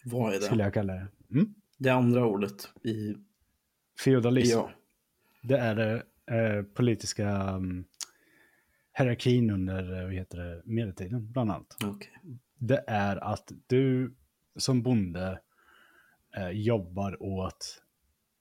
[0.04, 0.66] Vad är skulle det?
[0.66, 1.08] jag kalla det.
[1.32, 1.54] Mm?
[1.78, 3.16] Det andra ordet i...
[4.04, 4.58] Feodalism.
[4.58, 4.70] Ja.
[5.42, 7.86] Det är det eh, politiska um,
[8.94, 11.78] hierarkin under eh, vad heter det, medeltiden bland annat.
[11.84, 12.12] Okej.
[12.58, 14.16] Det är att du
[14.56, 15.40] som bonde
[16.38, 17.84] eh, jobbar åt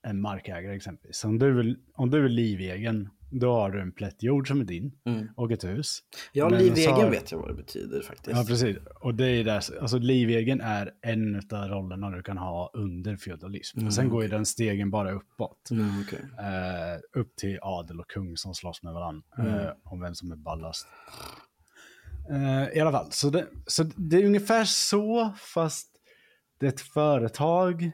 [0.03, 1.25] en markägare exempelvis.
[1.25, 4.65] Om du, vill, om du är livegen, då har du en plätt jord som är
[4.65, 5.29] din Mm.
[5.37, 5.99] och ett hus.
[6.33, 8.37] Ja, Men livegen så- vet jag vad det betyder faktiskt.
[8.37, 8.77] Ja, precis.
[9.01, 13.79] Och det är där, alltså livegen är en av rollerna du kan ha under feodalism.
[13.79, 15.71] Mm, Sen går ju den stegen bara uppåt.
[15.71, 16.19] Mm, okej.
[16.39, 19.55] Eh, upp till adel och kung som slåss med varandra Mm.
[19.55, 20.87] eh, om vem som är ballast.
[22.31, 25.89] Eh, I alla fall, så det, så det är ungefär så, fast
[26.61, 27.91] det är ett företag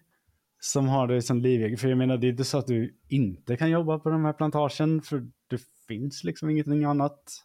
[0.60, 1.78] som har det som livegen.
[1.78, 4.32] För jag menar, det är inte så att du inte kan jobba på den här
[4.32, 7.44] plantagen, för det finns liksom ingenting annat.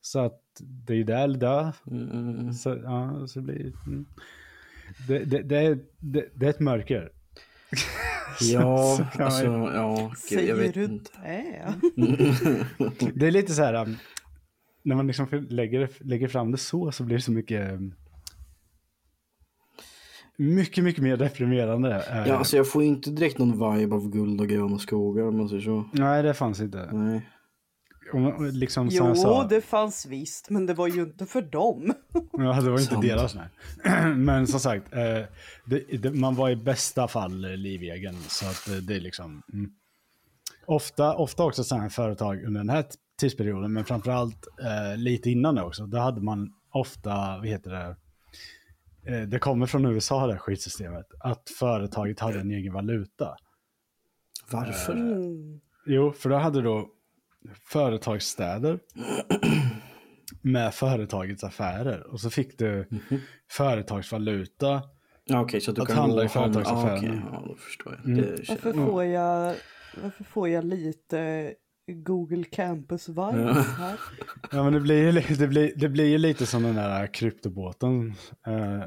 [0.00, 1.74] Så att det är där eller där.
[1.90, 2.52] Mm.
[2.52, 4.06] Så, ja, så blir mm.
[5.08, 7.12] det, det, det, är, det, det är ett mörker.
[8.40, 11.10] Ja, Så man- alltså, ja, gud, jag vet du inte.
[11.22, 11.74] det?
[13.14, 13.96] Det är lite så här, um,
[14.82, 17.94] när man liksom lägger, lägger fram det så, så blir det så mycket um,
[20.40, 21.96] mycket, mycket mer deprimerande.
[22.10, 25.36] eh, Ja, alltså jag får inte direkt någon vibe av guld och gröna skogar om
[25.38, 25.84] man säger så.
[25.92, 26.88] Nej, det fanns inte.
[26.92, 27.26] Nej.
[28.12, 31.42] Och man- liksom som Jo, sa, det fanns visst, men det var ju inte för
[31.42, 31.92] dem.
[32.32, 33.02] ja, det var inte Sant.
[33.02, 33.48] deras nej.
[34.16, 35.22] Men som sagt, eh,
[35.66, 38.14] det, det, man var i bästa fall livegen.
[38.28, 39.42] Så att eh, det är liksom...
[39.52, 39.70] Mm.
[40.66, 42.84] Ofta, ofta också sådana här företag under den här
[43.20, 45.86] tidsperioden, men framförallt eh, lite innan det också.
[45.86, 47.96] Då hade man ofta, vad heter det,
[49.28, 53.36] det kommer från USA det här skitsystemet, att företaget hade en egen valuta.
[54.50, 54.92] Varför?
[54.92, 55.60] Mm.
[55.86, 56.88] Jo, för då hade då
[57.72, 58.78] företagsstäder
[60.42, 62.12] med företagets affärer.
[62.12, 62.88] Och så fick du
[63.50, 64.82] företagsvaluta.
[65.24, 67.04] Ja, okej, så att du Att kan handla i företagsaffären.
[67.04, 68.12] Ja, okej, ja, då förstår jag.
[68.12, 68.36] Mm.
[68.48, 69.54] Varför får jag,
[70.02, 71.54] varför får jag lite
[71.94, 73.62] Google Campus-vibes Ja.
[73.62, 73.96] här?
[74.52, 78.14] Ja, men det blir ju, det blir, det blir ju lite som den där kryptobåten.
[78.46, 78.84] Eh,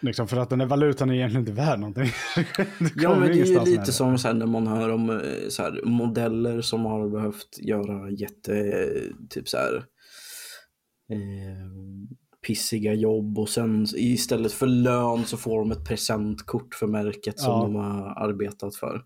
[0.00, 2.10] liksom för att den där valutan är egentligen inte värd någonting.
[2.96, 5.16] Ja, men det är ju lite som så här, när man hör om eh,
[5.48, 9.74] så här, modeller som har behövt göra jätte, eh, typ så här,
[11.10, 11.68] eh,
[12.46, 17.52] pissiga jobb och sen istället för lön så får de ett presentkort för märket som
[17.52, 17.62] Ja.
[17.62, 19.02] de har arbetat för.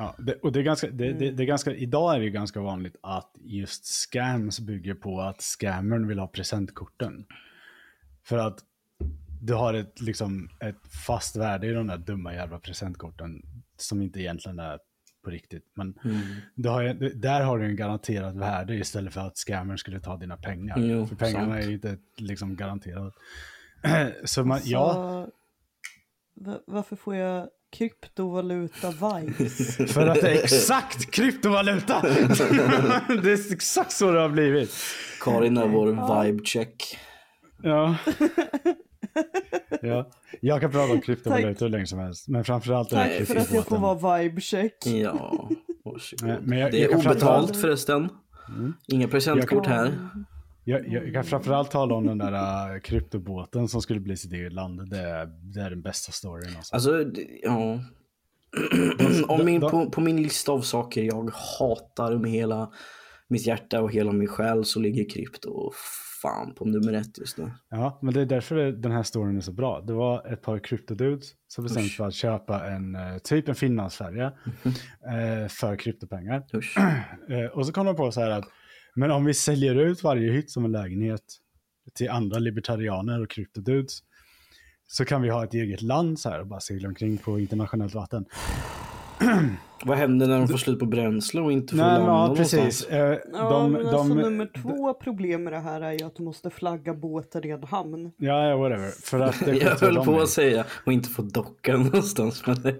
[0.00, 2.30] Ja, det, och det är ganska, det, det, det är ganska, idag är det ju
[2.30, 7.26] ganska vanligt att just scams bygger på att scammern vill ha presentkorten.
[8.24, 8.58] För att
[9.42, 13.42] du har ett, liksom, ett fast värde i de där dumma jävla presentkorten
[13.76, 14.78] som inte egentligen är
[15.24, 15.64] på riktigt.
[15.74, 16.16] Men Mm.
[16.74, 20.78] har, där har du en garanterat värde istället för att scammern skulle ta dina pengar.
[20.78, 21.64] Jo, för pengarna sant.
[21.64, 23.14] är ju inte liksom garanterat.
[24.24, 25.30] Så man, ja, Så,
[26.44, 29.86] va- varför får jag kryptovaluta-vibes?
[29.92, 32.00] för att det är exakt kryptovaluta!
[33.22, 34.74] det är exakt så det har blivit.
[35.20, 36.98] Karin är vår vibe check.
[37.62, 37.96] Ja.
[39.82, 40.10] ja.
[40.40, 42.28] Jag kan prata om kryptovalutor hur länge som helst.
[42.28, 44.86] Men framförallt den här Tack för att jag får vara vibe-check.
[44.86, 45.48] Ja,
[45.84, 46.28] varsågod.
[46.28, 48.08] Nej, men jag- det jag är kan obetalt framförallt- förresten.
[48.92, 49.98] Inga presentkort här.
[50.68, 52.32] Jag, jag, kan framförallt tala om den där
[52.74, 54.90] uh, kryptobåten som skulle bli sitt eget land.
[54.90, 56.56] Det är, det är den bästa storyn.
[56.56, 56.74] Alltså.
[56.74, 57.80] Alltså, ja.
[59.28, 62.72] Om min, på, på min lista av saker jag hatar med hela
[63.28, 65.72] mitt hjärta och hela min själ så ligger krypto
[66.22, 67.50] fan på nummer ett just nu.
[67.70, 69.80] Ja, men det är därför den här storyn är så bra.
[69.80, 73.54] Det var ett par kryptodudes som bestämde sig för att köpa en eh, typ en
[73.54, 74.32] finlandsfärja
[75.12, 76.44] eh, för kryptopengar.
[77.30, 78.44] Eh, och så kom de på så här att,
[78.98, 81.22] men om vi säljer ut varje hytt som en lägenhet
[81.94, 83.98] till andra libertarianer och kryptodudes
[84.86, 87.94] så kan vi ha ett eget land så här och bara segla omkring på internationellt
[87.94, 88.24] vatten.
[89.84, 92.26] Vad händer när de får slut på bränsle och inte får Nej, men, landa ja,
[92.26, 92.64] någonstans?
[92.64, 92.88] precis.
[92.88, 96.16] Eh, Ja, de, men alltså de, nummer två problem med det här är ju att
[96.16, 98.12] du måste flagga båten i en hamn.
[98.16, 98.90] Ja, ja, whatever.
[98.90, 102.46] För att det Jag höll de på att säga och inte få docka någonstans.
[102.46, 102.76] Men det...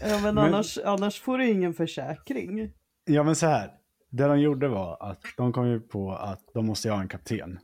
[0.00, 2.72] Ja, men, annars, annars får du ingen försäkring.
[3.14, 3.70] Ja, men så här.
[4.10, 7.58] Det de gjorde var att de kom ju på att de måste ha en kapten.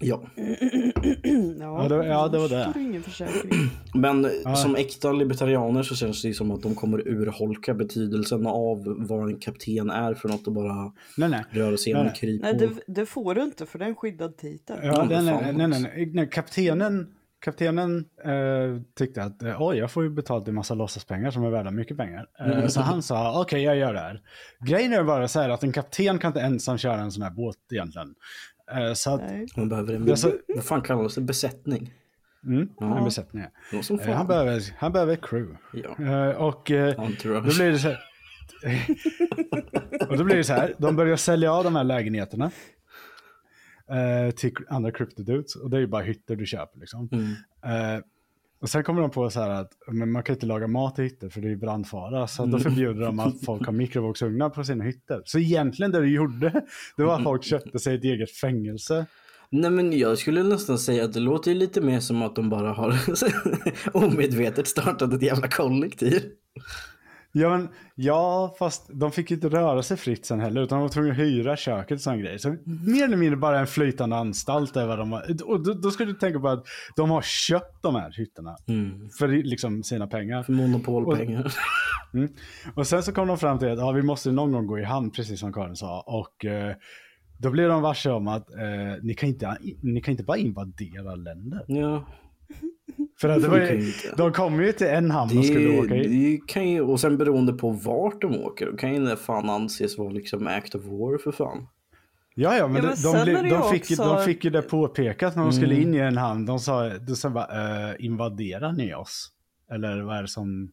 [0.00, 0.22] ja.
[1.60, 2.72] Ja, det- ja, det var det.
[3.94, 8.82] Men som äkta libertarianer så känns det ju som att de kommer urholka betydelsen av
[9.08, 11.44] vad en kapten är för något och bara Nej, nej.
[11.50, 12.50] röra sig genom Nej, kryphål.
[12.56, 14.78] Nej, det, det får du inte för det är en skyddad titel.
[14.82, 16.28] Ja, vad nej, nej, fan nej, nej, nej, nej.
[16.30, 21.44] Kaptenen, kaptenen eh, tyckte att eh, oj, jag får ju betalt en massa låtsaspengar som
[21.44, 22.26] är värda mycket pengar.
[22.40, 24.20] Eh, Så han sa okej, jag gör det här.
[24.60, 27.30] Grejen är bara så här att en kapten kan inte ensam köra en sån här
[27.30, 28.14] båt egentligen.
[28.72, 29.22] Eh, så att.
[29.56, 31.20] Man behöver en, Det så- vad fan kallas det?
[31.20, 31.92] Besättning?
[32.46, 33.44] mm, en besättning.
[33.82, 35.56] Som Eh, han, behöver, han behöver ett crew.
[35.72, 36.04] Ja.
[36.04, 37.98] Eh, och eh, då blir det så här.
[40.08, 42.50] och då blir det så här, de börjar sälja av de här lägenheterna.
[43.90, 45.56] Eh, till andra cryptodudes.
[45.56, 47.08] Och det är ju bara hytter du köper liksom.
[47.12, 47.96] Mm.
[47.96, 48.04] Eh,
[48.60, 51.02] och sen kommer de på så här att men man kan inte laga mat i
[51.02, 52.26] hytter för det är brandfara.
[52.26, 55.22] Så då förbjuder de att folk har mikrovågsugnar på sina hytter.
[55.24, 56.64] Så egentligen det du gjorde,
[56.96, 59.06] det var att folk köpte sig ett eget fängelse.
[59.50, 62.72] Nej men jag skulle nästan säga att det låter lite mer som att de bara
[62.72, 63.00] har
[63.92, 66.22] omedvetet startat ett jävla kollektiv.
[67.38, 70.88] Ja, men, ja, fast de fick inte röra sig fritt sen heller, utan de var
[70.88, 72.38] tvungna att hyra köket och sån grej.
[72.38, 74.76] Så mer eller mindre bara en flytande anstalt.
[74.76, 75.24] Är vad de har.
[75.44, 76.64] Och då, då ska du tänka på att
[76.96, 79.08] de har köpt de här hytterna Mm.
[79.18, 80.42] för liksom sina pengar.
[80.42, 81.52] För monopolpengar.
[82.14, 82.28] Mm.
[82.74, 84.84] Och sen så kom de fram till att ja, vi måste någon gång gå i
[84.84, 86.00] hamn, precis som Karin sa.
[86.06, 86.74] Och eh,
[87.38, 91.14] då blev de varse om att eh, ni, kan inte, ni kan inte bara invadera
[91.14, 91.64] länder.
[91.68, 92.04] Ja,
[93.20, 95.94] För att det var ju, de kom ju till en hamn Det, och skulle åka
[95.94, 99.50] det kan ju, och sen beroende på vart de åker, då kan ju det fan
[99.50, 101.66] anses vara liksom act of war för fan.
[102.34, 104.50] Ja, ja, men, Ja, de, men de, de, ju fick, ju- de också- fick ju
[104.50, 105.88] det påpekat när de skulle Mm.
[105.88, 106.46] in i en hamn.
[106.46, 109.32] De sa, de sa bara, äh, invaderar ni oss?
[109.70, 110.72] Eller vad är det som,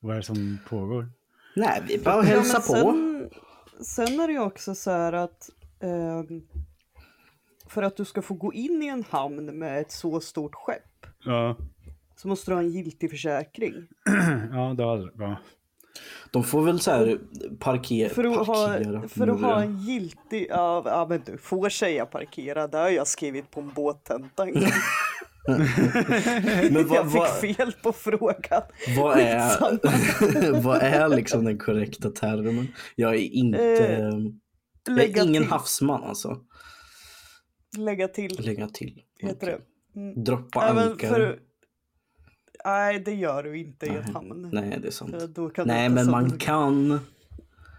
[0.00, 1.08] vad är det som pågår?
[1.56, 2.92] Nej, vi bara Ja, hälsa men på.
[2.92, 3.30] sen,
[4.06, 5.50] sen är det ju också så här att
[5.82, 6.42] ehm,
[7.68, 11.06] för att du ska få gå in i en hamn med ett så stort skepp
[11.24, 11.56] Ja,
[12.16, 13.74] så måste du ha en giltig försäkring.
[14.52, 15.10] ja det det.
[15.18, 15.36] Ja.
[16.30, 17.18] De får väl så här
[17.58, 18.98] parker, För att, parkera.
[18.98, 22.88] ha, för att ha en giltig, ja, ja men du får säga parkera, det har
[22.88, 24.62] jag skrivit på en båttenta en gång.
[25.48, 25.64] Men
[26.88, 28.62] vad, Jag vad, fick fel på frågan.
[28.96, 32.68] vad, är, vad är liksom den korrekta termen?
[32.96, 33.86] Jag är inte...
[33.86, 34.14] Eh,
[34.84, 35.52] jag är ingen till.
[35.52, 36.36] havsman alltså.
[37.76, 39.02] Lägga till, Lägga till.
[39.18, 39.66] heter Okej.
[39.92, 40.00] det.
[40.00, 40.24] Mm.
[40.24, 41.08] Droppa Även ankar.
[41.08, 41.40] för,
[42.64, 44.50] nej, det gör du inte i en hamn.
[44.52, 45.14] Nej, det är sant.
[45.34, 47.00] Du Nej, men man sätta- kan.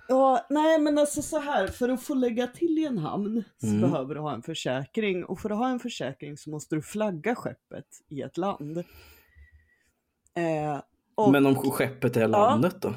[0.08, 3.68] Ja, nej men alltså så här, för att få lägga till i en hamn så
[3.68, 3.82] Mm.
[3.82, 7.36] behöver du ha en försäkring och för att ha en försäkring så måste du flagga
[7.36, 8.78] skeppet i ett land.
[10.34, 10.82] Eh,
[11.16, 12.94] och, Men om skeppet är landet då?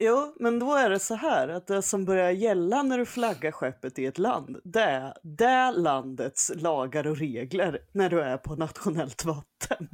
[0.00, 3.52] Jo, men då är det så här att det som börjar gälla när du flaggar
[3.52, 8.56] skeppet i ett land, det är det landets lagar och regler när du är på
[8.56, 9.88] nationellt vatten.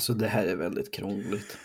[0.00, 1.58] Så det här är väldigt krångligt.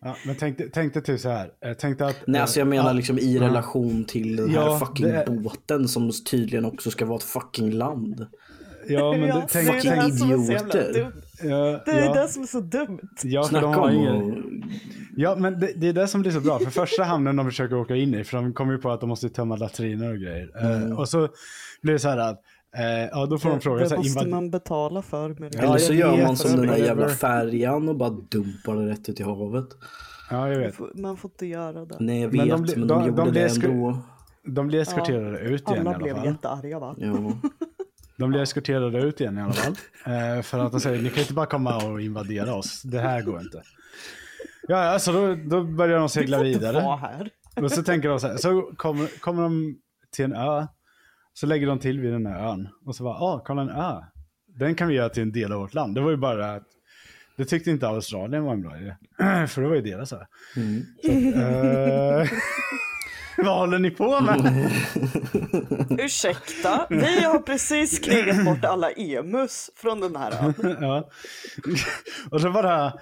[0.00, 1.52] Ja, men tänk, tänk dig till så här.
[1.60, 2.26] Jag tänkte att...
[2.26, 5.88] Nej, alltså jag menar ja, liksom i relation till den här Ja, fucking är- båten
[5.88, 8.26] som tydligen också ska vara ett fucking land.
[8.88, 11.12] Ja, men Ja, det, tänk, tänk, idioter.
[11.42, 12.98] Ja, Det är ja, det som är så dumt.
[13.22, 14.62] ja, för de Snacka har ingen,
[15.16, 16.58] Ja, men det, det är det som blir så bra.
[16.58, 19.08] För första hamnen de försöker åka in i, för de kommer ju på att de
[19.08, 20.50] måste tömma latriner och grejer.
[20.60, 20.92] Mm.
[20.92, 21.28] Eh, och så
[21.82, 22.40] blir det så här att,
[22.76, 25.28] eh, ja då får de fråga det så här, måste man betala för.
[25.28, 25.58] Med det.
[25.58, 29.08] Ja, Eller så gör man som den där jävla färjan och bara dumpar det rätt
[29.08, 29.66] ut i havet.
[30.30, 30.74] Ja, jag Man vet.
[30.74, 31.96] får- Man får inte göra det.
[32.00, 33.98] Nej, jag Men vet, de men de, de- gjorde de det ändå.
[34.46, 36.26] De blir eskorterade ut igen i Alla alla blev fall.
[36.26, 36.94] jättearga va?
[36.98, 37.12] Ja.
[38.16, 39.74] De blir eskorterade ut igen i alla fall.
[40.06, 42.82] Eh, för att de säger, ni kan inte bara komma och invadera oss.
[42.82, 43.62] Det här går inte.
[44.68, 46.80] Ja, alltså då, då börjar de segla vidare.
[47.00, 47.30] här.
[47.56, 49.78] Och så tänker de så här, så kommer, kommer de
[50.12, 50.66] till en ö.
[51.32, 52.68] Så lägger de till vid den här ön.
[52.86, 54.00] Och så bara, ah, kolla en ö.
[54.46, 55.94] Den kan vi göra till en del av vårt land.
[55.94, 56.66] Det var ju bara att,
[57.36, 58.96] det tyckte inte Australien var en bra idé.
[59.48, 60.24] För det var ju deras ö.
[60.56, 60.82] Mm.
[61.02, 62.28] Så, eh,
[63.44, 64.70] vad håller ni på med?
[66.04, 70.76] Ursäkta, vi har precis krigat bort alla emus från den här ön.
[70.80, 71.10] ja.
[72.30, 72.92] Och så bara,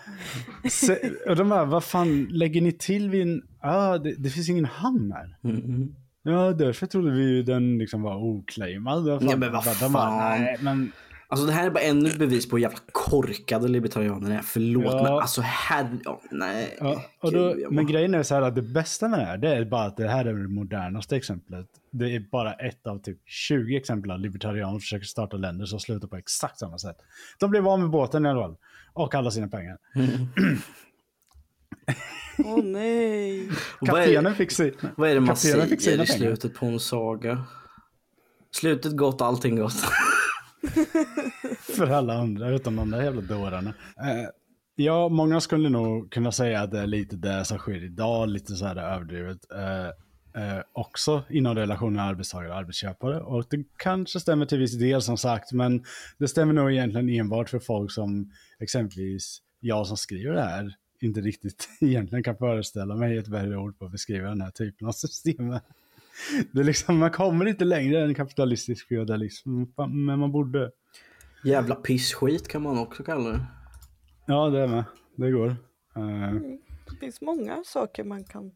[0.70, 3.98] se, och de bara, vad fan lägger ni till vid en ö?
[3.98, 5.36] Det, det finns ingen hamn här.
[5.50, 5.94] Mm.
[6.22, 9.08] Ja, därför trodde vi ju den liksom var oclaimad.
[9.08, 10.40] Ja, men vad De bara, fan.
[10.40, 10.92] nej, men
[11.32, 14.42] Alltså det här är bara ännu ett bevis på hur jävla korkade libertarianer är.
[14.42, 15.02] Förlåt Ja.
[15.02, 15.98] men alltså herre...
[16.04, 16.76] Ja, nej.
[16.80, 19.38] Ja, och då, Gud, men grejen är så här att det bästa med det här,
[19.38, 21.66] det är bara att det här är det modernaste exemplet.
[21.90, 26.08] Det är bara ett av typ 20 exempel av libertarianer försöker starta länder som slutar
[26.08, 26.96] på exakt samma sätt.
[27.38, 28.56] De blev av med båten i alla fall.
[28.92, 29.78] Och alla sina pengar.
[32.44, 33.48] Åh nej.
[33.80, 34.72] Vad är- Kaptenen fick sin.
[34.96, 36.36] Vad är det man kaptenen fick säger sina i pengar.
[36.36, 37.44] slutet på en saga?
[38.54, 39.74] Slutet gott, allting gott.
[41.76, 43.74] För alla andra, utom de där jävla dårarna.
[43.96, 44.28] Eh,
[44.74, 48.54] ja, många skulle nog kunna säga att det är lite det som sker idag, lite
[48.54, 49.38] så här överdrivet.
[49.52, 49.86] Eh,
[50.42, 53.20] eh, också inom relationen arbetstagare och arbetsköpare.
[53.20, 55.84] Och det kanske stämmer till viss del som sagt, men
[56.18, 61.20] det stämmer nog egentligen enbart för folk som exempelvis jag som skriver det här inte
[61.20, 64.92] riktigt egentligen kan föreställa mig ett värre ord på att beskriva den här typen av
[64.92, 65.58] system.
[66.52, 69.50] Det är liksom, man kommer inte längre än kapitalistisk feodalism,
[70.06, 70.70] men man borde.
[71.44, 73.46] Jävla pissskit kan man också kalla det.
[74.26, 74.84] Ja, det är med.
[75.16, 75.48] Det går.
[75.96, 76.32] Eh,
[76.90, 78.50] Det finns många saker man kan...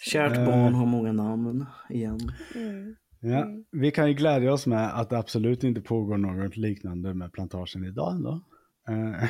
[0.00, 0.46] Kärt Eh.
[0.46, 2.20] barn har många namn igen.
[2.54, 2.96] Mm.
[3.20, 3.46] ja.
[3.72, 7.84] Vi kan ju glädja oss med att det absolut inte pågår något liknande med plantagen
[7.84, 8.40] idag ändå.
[8.88, 9.24] Eh,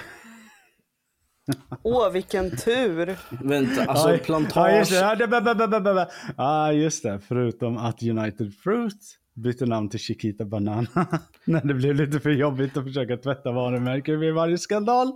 [1.82, 3.16] Åh, vilken tur!
[3.44, 4.56] Vänta, alltså ja, plantage...
[4.56, 5.98] Ja, just det.
[6.36, 7.20] Ja, just det.
[7.28, 10.86] Förutom att United Fruit bytte namn till Chiquita Banana.
[11.44, 15.12] När det blev lite för jobbigt att försöka tvätta varumärken vid varje skandal.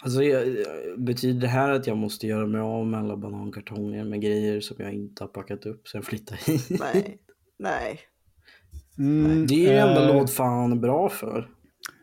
[0.00, 0.44] Alltså, jag,
[0.98, 4.76] betyder det här att jag måste göra mig av med alla banankartonger med grejer som
[4.78, 6.66] jag inte har packat upp sen jag flyttade hit?
[6.70, 7.18] Nej,
[7.58, 8.00] nej.
[8.98, 11.48] Mm, Det är ju ändå eh, låt fan bra för.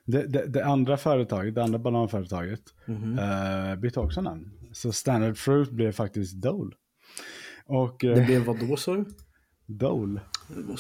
[0.05, 3.19] Det, det, det andra företaget, det andra bananföretaget, Mhm.
[3.19, 4.51] eh, bytte också namn.
[4.71, 6.75] Så Standard Fruit blev faktiskt Dole.
[7.65, 9.05] Och eh, Det blev vad då sa du?
[9.65, 10.21] Dole.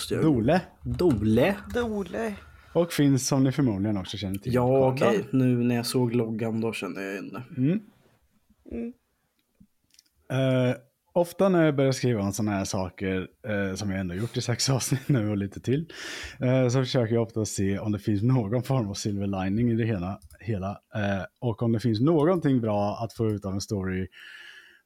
[0.09, 0.21] Jag...
[0.23, 0.61] Dole.
[0.83, 1.55] Dole?
[1.73, 2.35] Dole.
[2.73, 4.53] Och finns som ni förmodligen också känner till.
[4.53, 5.39] Ja okej, kartan.
[5.39, 7.43] nu när jag såg loggan då kände jag igen det.
[7.61, 7.79] Mm.
[8.71, 8.93] Mm.
[10.29, 10.75] Eh,
[11.15, 14.41] ofta när jag börjar skriva om sådana här saker, eh, som jag ändå gjort i
[14.41, 15.91] sex avsnitt nu och lite till,
[16.39, 19.75] eh, så försöker jag ofta se om det finns någon form av silver lining i
[19.75, 20.19] det hela.
[20.39, 24.07] hela eh, och om det finns någonting bra att få ut av en story.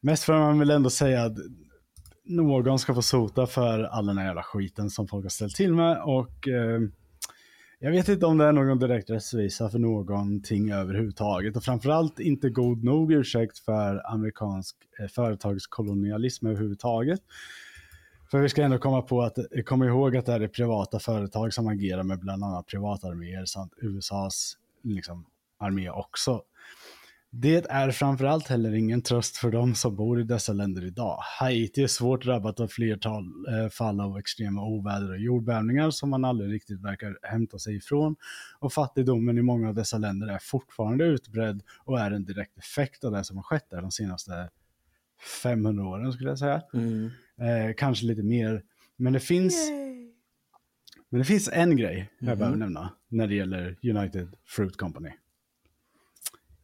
[0.01, 1.37] Mest för att man vill ändå säga att
[2.25, 5.73] någon ska få sota för all den här jävla skiten som folk har ställt till
[5.73, 6.01] med.
[6.03, 6.79] Och eh,
[7.81, 12.49] jag vet inte om det är någon direkt rättvisa för någonting överhuvudtaget och framförallt inte
[12.49, 17.21] god nog ursäkt för amerikansk eh, företagskolonialism överhuvudtaget.
[18.31, 21.53] För vi ska ändå komma på att, eh, komma ihåg att det är privata företag
[21.53, 25.25] som agerar med bland annat privatarméer samt USAs liksom,
[25.57, 26.41] armé också.
[27.31, 31.17] Det är framförallt heller ingen tröst för de som bor i dessa länder idag.
[31.39, 36.25] Haiti är svårt drabbat av flertal eh, fall av extrema oväder och jordbävningar som man
[36.25, 38.15] aldrig riktigt verkar hämta sig ifrån.
[38.59, 43.03] Och fattigdomen i många av dessa länder är fortfarande utbredd och är en direkt effekt
[43.03, 44.49] av det som har skett där de senaste
[45.43, 46.61] 500 åren skulle jag säga.
[46.73, 47.05] Mm.
[47.41, 48.63] Eh, kanske lite mer.
[48.95, 50.11] Men det finns Yay.
[51.09, 52.39] men det finns en grej jag Mhm.
[52.39, 55.09] behöver nämna när det gäller United Fruit Company.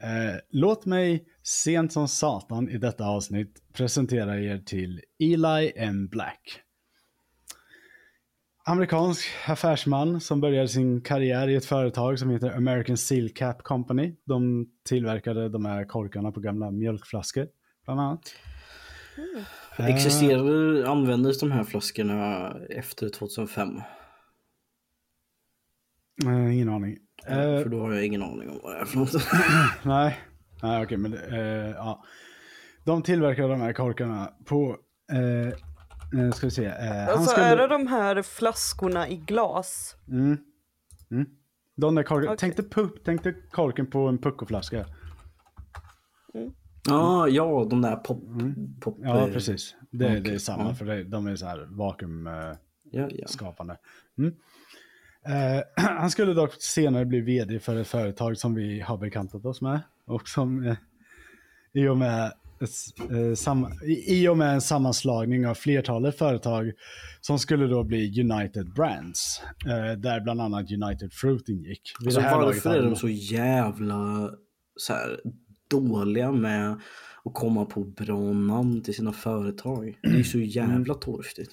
[0.03, 6.07] Eh, låt mig sent som satan i detta avsnitt presentera er till Eli M.
[6.07, 6.61] Black.
[8.67, 14.15] Amerikansk affärsman som började sin karriär i ett företag som heter American Seal Cap Company.
[14.25, 17.47] De tillverkade de här korkarna på gamla mjölkflaskor,
[17.85, 18.35] bland annat.
[19.77, 23.81] Eh, Existerar, användes de här flaskorna efter 2005?
[26.25, 26.97] Eh, ingen aning.
[27.27, 29.13] Eh, För då har jag ingen aning om vad det är för något.
[29.83, 30.19] Nej,
[30.63, 32.03] Nej okej, men eh, ja.
[32.83, 34.77] De tillverkar de här korkarna på,
[35.11, 35.47] eh,
[36.21, 36.65] eh, ska vi se.
[36.65, 39.95] Eh, Alltså skulle- är det de här flaskorna i glas?
[40.07, 40.37] Mm.
[41.11, 41.25] Mm.
[41.75, 42.37] De där korkarna, Okej.
[42.39, 44.85] tänk, dig pup, tänk dig korken på en puckoflaska.
[46.87, 48.23] Ja, ja, de där pop...
[48.81, 49.09] pop Mm.
[49.09, 49.75] Ja, eh, precis.
[49.91, 50.73] Det, det är samma, ja.
[50.75, 53.77] för det, de är så här vakuumskapande.
[54.15, 54.29] Ja, ja.
[55.25, 55.57] Mm.
[55.57, 59.61] Eh, han skulle dock senare bli vd för ett företag som vi har bekantat oss
[59.61, 59.79] med.
[60.07, 60.75] Och som eh,
[61.73, 62.23] i, och med,
[63.11, 63.67] eh, sam,
[64.07, 66.71] i, och med en sammanslagning av flertalet företag
[67.21, 69.41] som skulle då bli United Brands.
[69.65, 71.81] Eh, där bland annat United Fruit ingick.
[71.99, 74.29] Vid Alltså varför är de så jävla
[74.75, 75.19] så här,
[75.69, 76.71] dåliga med
[77.25, 79.97] att komma på bra namn till sina företag?
[80.03, 80.99] Det är så jävla Mm.
[80.99, 81.51] torftigt.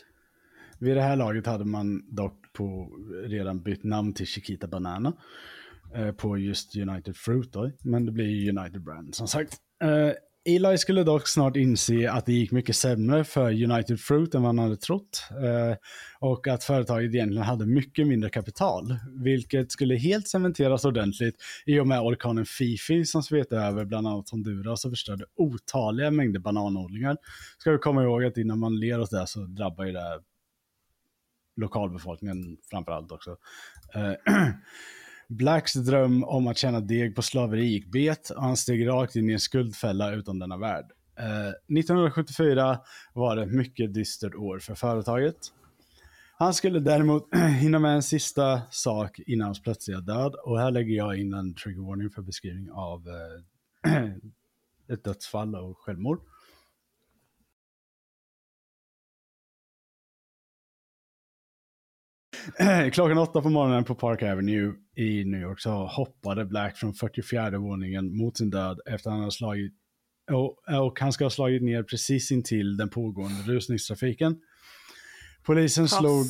[0.82, 2.90] Vid det här laget hade man dock på,
[3.24, 5.12] redan bytt namn till Chiquita Banana.
[5.94, 7.70] Eh, på just United Fruit då.
[7.82, 9.56] Men det blir ju United Brand som sagt.
[9.84, 10.12] Eh,
[10.44, 14.48] Eli skulle dock snart inse att det gick mycket sämre för United Fruit än vad
[14.48, 15.28] han hade trott.
[15.30, 15.76] Eh,
[16.20, 18.96] och att företaget egentligen hade mycket mindre kapital.
[19.24, 24.30] Vilket skulle helt cementeras ordentligt i och med orkanen Fifi som svepte över bland annat
[24.30, 27.16] Honduras och förstörde otaliga mängder bananodlingar.
[27.58, 30.20] Ska vi komma ihåg att innan man ler åt det så drabbar ju det
[31.56, 33.36] lokalbefolkningen framförallt också.
[33.94, 34.34] Eh,
[35.28, 39.30] Blacks dröm om att tjäna deg på slaveri gick bet och han steg rakt in
[39.30, 40.84] i en skuldfälla utan denna värld.
[41.18, 41.48] Eh,
[41.78, 42.78] 1974
[43.14, 45.36] var ett mycket dystert år för företaget.
[46.38, 50.96] Han skulle däremot hinna med en sista sak innan hans plötsliga död och här lägger
[50.96, 53.92] jag in en trigger warning för beskrivning av eh,
[54.94, 56.20] ett dödsfall och självmord.
[62.92, 67.58] Klockan åtta på morgonen på Park Avenue i New York så hoppade Black från 44
[67.58, 69.72] våningen mot sin död efter att han hade slagit
[70.30, 74.40] och, och han ska ha slagit ner precis intill den pågående rusningstrafiken.
[75.42, 76.26] Polisen slog,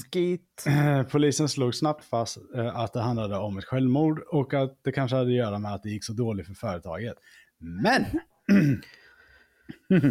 [1.11, 5.17] polisen slog snabbt fast eh, att det handlade om ett självmord och att det kanske
[5.17, 7.17] hade att göra med att det gick så dåligt för företaget.
[7.59, 8.05] Men!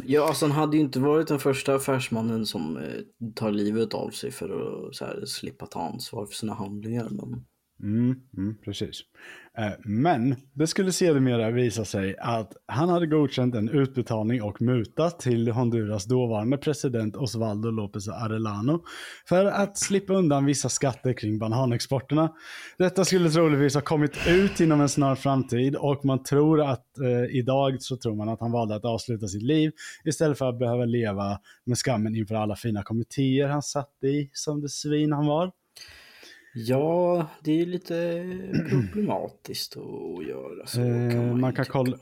[0.05, 3.01] Ja, alltså han hade ju inte varit den första affärsmannen som eh,
[3.35, 7.09] tar livet av sig för att så här, slippa ta ansvar för sina handlingar.
[7.09, 7.45] Men
[7.83, 9.01] Mm, mm, precis.
[9.57, 15.09] Eh, men det skulle sedermera visa sig att han hade godkänt en utbetalning och muta
[15.09, 18.83] till Honduras dåvarande president Osvaldo López Arellano
[19.29, 22.31] för att slippa undan vissa skatter kring bananexporterna.
[22.77, 27.37] Detta skulle troligtvis ha kommit ut inom en snar framtid och man tror att eh,
[27.37, 29.71] idag så tror man att han valde att avsluta sitt liv
[30.05, 34.61] istället för att behöva leva med skammen inför alla fina kommittéer han satt i som
[34.61, 35.51] det svin han var.
[36.53, 38.25] Ja, det är lite
[38.69, 40.81] problematiskt att göra så.
[40.81, 41.97] Eh, kan man, man, ju kan kolla,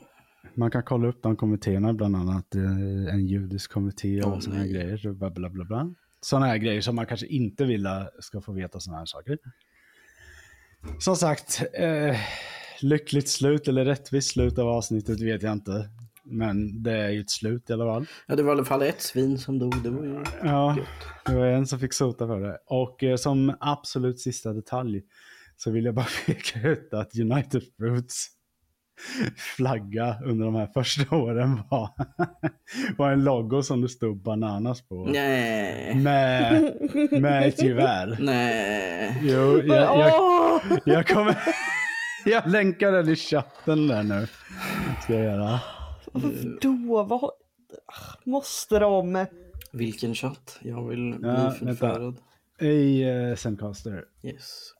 [0.54, 4.60] man kan kolla upp de kommittéerna, bland annat eh, en judisk kommitté och Åh, sådana
[4.60, 5.12] här grejer.
[5.12, 5.94] Bla, bla, bla, bla.
[6.20, 7.88] Sådana här grejer som man kanske inte vill
[8.18, 9.38] ska få veta sådana här saker.
[10.98, 12.16] Som sagt, eh,
[12.80, 15.88] lyckligt slut eller rättvist slut av avsnittet vet jag inte.
[16.30, 18.06] Men det är ju ett slut i alla fall.
[18.26, 19.82] Ja, det var i alla fall ett svin som dog.
[19.82, 20.86] Det var ju Ja, gött.
[21.26, 22.58] det var en som fick sota för det.
[22.66, 25.02] Och eh, som absolut sista detalj
[25.56, 28.26] så vill jag bara peka ut att United Fruits
[29.56, 31.90] flagga under de här första åren var,
[32.98, 35.04] var en logo som det stod bananas på.
[35.12, 35.94] Nej.
[35.94, 36.72] Med,
[37.20, 38.16] med ett gevär.
[38.20, 39.18] Nej.
[39.22, 41.36] Jo, jag, jag, jag kommer...
[42.24, 44.26] Jag länkar den i chatten där nu.
[45.02, 45.60] Ska jag göra.
[46.12, 47.02] Varför då?
[47.02, 47.20] Vad...
[47.20, 47.32] har-
[48.24, 49.26] Måste de?
[49.72, 50.58] Vilken chatt?
[50.62, 52.16] Jag vill bli Ja, förfärad.
[52.60, 54.04] I uh, Zencaster.
[54.22, 54.72] Yes.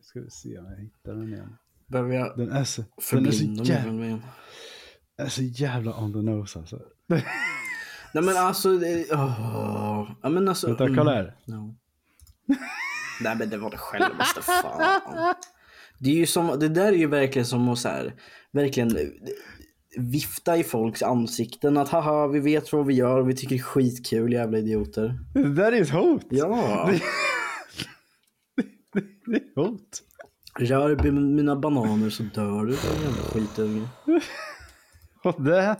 [0.00, 1.56] Ska vi se om jag hittar den igen.
[1.86, 4.22] Behöver jag Den är så, den är så, jävla, igen?
[5.16, 6.80] är så jävla on the nose alltså.
[8.14, 10.10] Nej men alltså, det, åh.
[10.22, 10.66] ja men alltså.
[10.66, 10.96] Vänta, mm.
[10.96, 11.36] kolla här.
[11.44, 11.74] No.
[13.20, 15.34] Nej men det var det självaste fan.
[15.98, 18.14] Det är ju som, det där är ju verkligen som att så här,
[18.52, 19.02] verkligen eh,
[19.96, 23.60] vifta i folks ansikten att haha vi vet vad vi gör och vi tycker det
[23.60, 25.18] är skitkul jävla idioter.
[25.34, 26.26] Det där är ett hot.
[26.30, 26.90] Ja,
[29.26, 30.02] Det är hot.
[30.58, 33.88] rör mina bananer så dör du jävla skitunge.
[35.24, 35.76] Och det,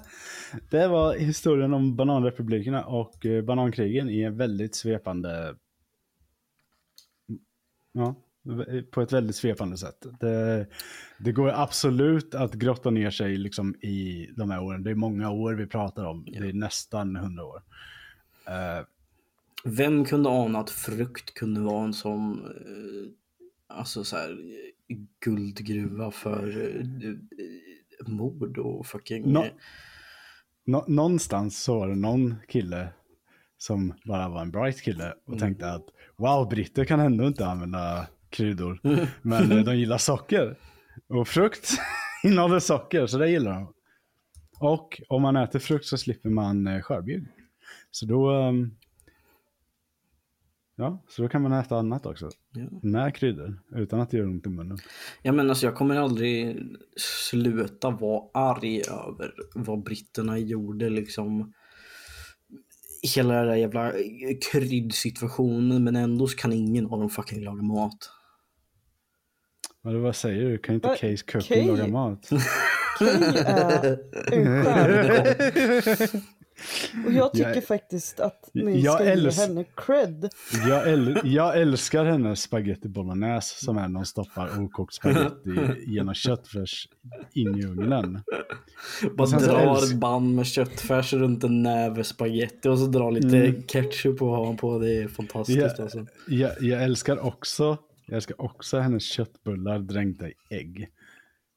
[0.70, 5.56] det var historien om bananrepublikerna och eh, banankrigen i en väldigt svepande...
[7.92, 8.14] Ja,
[8.90, 10.06] på ett väldigt svepande sätt.
[10.20, 10.66] Det,
[11.18, 14.82] det går absolut att grotta ner sig liksom i de här åren.
[14.82, 16.24] Det är många år vi pratar om.
[16.24, 17.62] Det är nästan hundra år.
[18.46, 18.86] Eh,
[19.64, 24.38] Vem kunde ana att frukt kunde vara en sån eh, alltså så här,
[25.24, 26.66] guldgruva för
[27.04, 27.14] eh,
[28.06, 29.32] mord och fucking...
[29.32, 29.46] Nå-
[30.66, 32.88] Nå- någonstans så var det någon kille
[33.58, 35.84] som bara var en bright kille och tänkte att
[36.16, 38.80] wow, britter kan ändå inte använda kryddor,
[39.22, 40.58] men eh, de gillar socker.
[41.08, 41.70] Och frukt
[42.24, 43.74] innehåller socker, så det gillar de.
[44.60, 47.26] Och om man äter frukt så slipper man eh, skörbjugg.
[47.90, 48.70] Så då, ehm,
[50.76, 52.30] ja, så då kan man äta annat också.
[52.52, 52.62] Ja.
[52.82, 54.78] Med kryddor, utan att det gör ont i munnen.
[55.22, 56.62] Ja men alltså jag kommer aldrig
[57.30, 61.52] sluta vara arg över vad britterna gjorde liksom.
[63.14, 63.92] Hela den där jävla
[64.52, 68.10] kryddsituationen men ändå kan ingen av dem fucking laga mat.
[69.84, 70.58] Vad, vad säger du?
[70.58, 72.28] Kan inte Va- Case Cooking Kay- laga mat?
[72.98, 73.08] Kay
[73.46, 73.98] är
[74.32, 76.22] en.
[77.06, 80.28] Och jag tycker Jag- faktiskt att ni jag ska ge älsk- henne cred.
[80.68, 85.50] Jag, äl jag älskar hennes spaghetti bolognese som är när hon stoppar okokt spaghetti
[85.86, 86.88] genom köttfärs
[87.32, 88.20] in i ugnen.
[89.16, 93.62] Bara drar älsk- band med köttfärs runt en näve spaghetti och så drar lite Mm.
[93.62, 94.78] ketchup och har på.
[94.78, 95.82] Det är fantastiskt Ja.
[95.84, 96.06] alltså.
[96.28, 100.88] Jag, jag älskar också jag älskar också hennes köttbullar dränkta i ägg.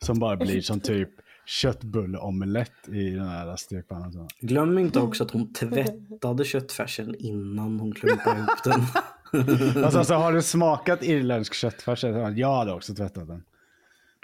[0.01, 1.09] Som bara blir som typ
[1.45, 4.13] köttbulleomelett i den här stekpannan.
[4.13, 4.27] Så.
[4.39, 8.81] Glöm inte också att hon tvättade köttfärsen innan hon klumpade ihop den.
[9.83, 12.03] Alltså, alltså har du smakat irländsk köttfärs?
[12.35, 13.43] Jag hade också tvättat den.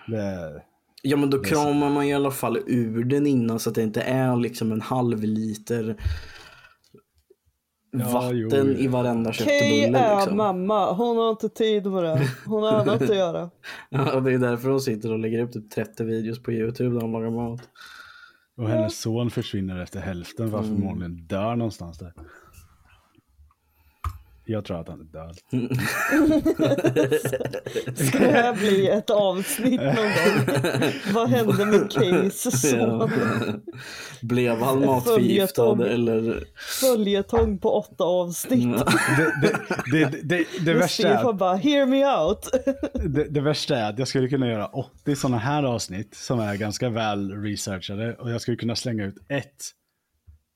[0.08, 0.62] Det,
[1.06, 4.02] Ja men då kramar man i alla fall ur den innan så att det inte
[4.02, 5.96] är liksom en halv liter
[8.00, 10.00] Ja, vatten jo, i varenda Kay köttbulle.
[10.00, 10.38] är Liksom.
[10.38, 10.92] mamma.
[10.94, 12.28] Hon har inte tid med det.
[12.46, 13.50] Hon har annat att göra.
[13.90, 16.96] Ja, och det är därför hon sitter och lägger upp typ 30 videos på YouTube
[16.96, 17.62] där hon lagar mat.
[18.58, 20.78] och hennes son försvinner efter hälften för att Mm.
[20.78, 22.14] förmodligen dör någonstans där.
[24.46, 25.38] Jag tror att han är död.
[28.08, 30.46] Ska det här bli ett avsnitt någon gång?
[31.14, 33.12] Vad hände med Kays son?
[34.22, 35.82] Blev han matförgiftad Följetong.
[35.82, 36.44] eller?
[36.82, 38.78] Följetong på åtta avsnitt.
[38.78, 39.60] Det, det,
[39.92, 42.50] det, det, det, det, värsta är, bara, hear me out.
[42.94, 46.56] det, det värsta är att jag skulle kunna göra 80 sådana här avsnitt som är
[46.56, 49.72] ganska väl researchade och jag skulle kunna slänga ut ett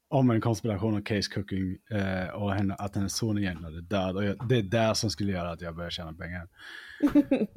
[0.09, 4.15] om en konspiration om case cooking eh, och henne, att hennes son egentligen är död.
[4.15, 6.47] Och jag, det är det som skulle göra att jag börjar tjäna pengar.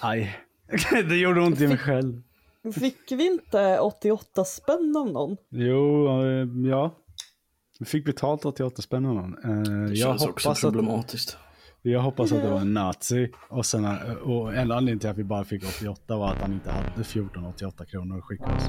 [0.00, 0.40] Aj.
[0.90, 2.22] det gjorde ont i mig själv.
[2.80, 5.36] Fick vi inte 88 spänn av någon?
[5.48, 6.96] Jo, eh, ja.
[7.78, 9.38] Vi fick betalt 88 spänn av någon.
[9.44, 11.36] Eh, Det jag känns också hoppas, att, problematiskt.
[11.82, 13.30] Jag hoppas att det var en nazi.
[13.48, 16.52] Och, sen, eh, och en anledning till att vi bara fick 88 var att han
[16.52, 18.68] inte hade 1488 kronor att skicka oss.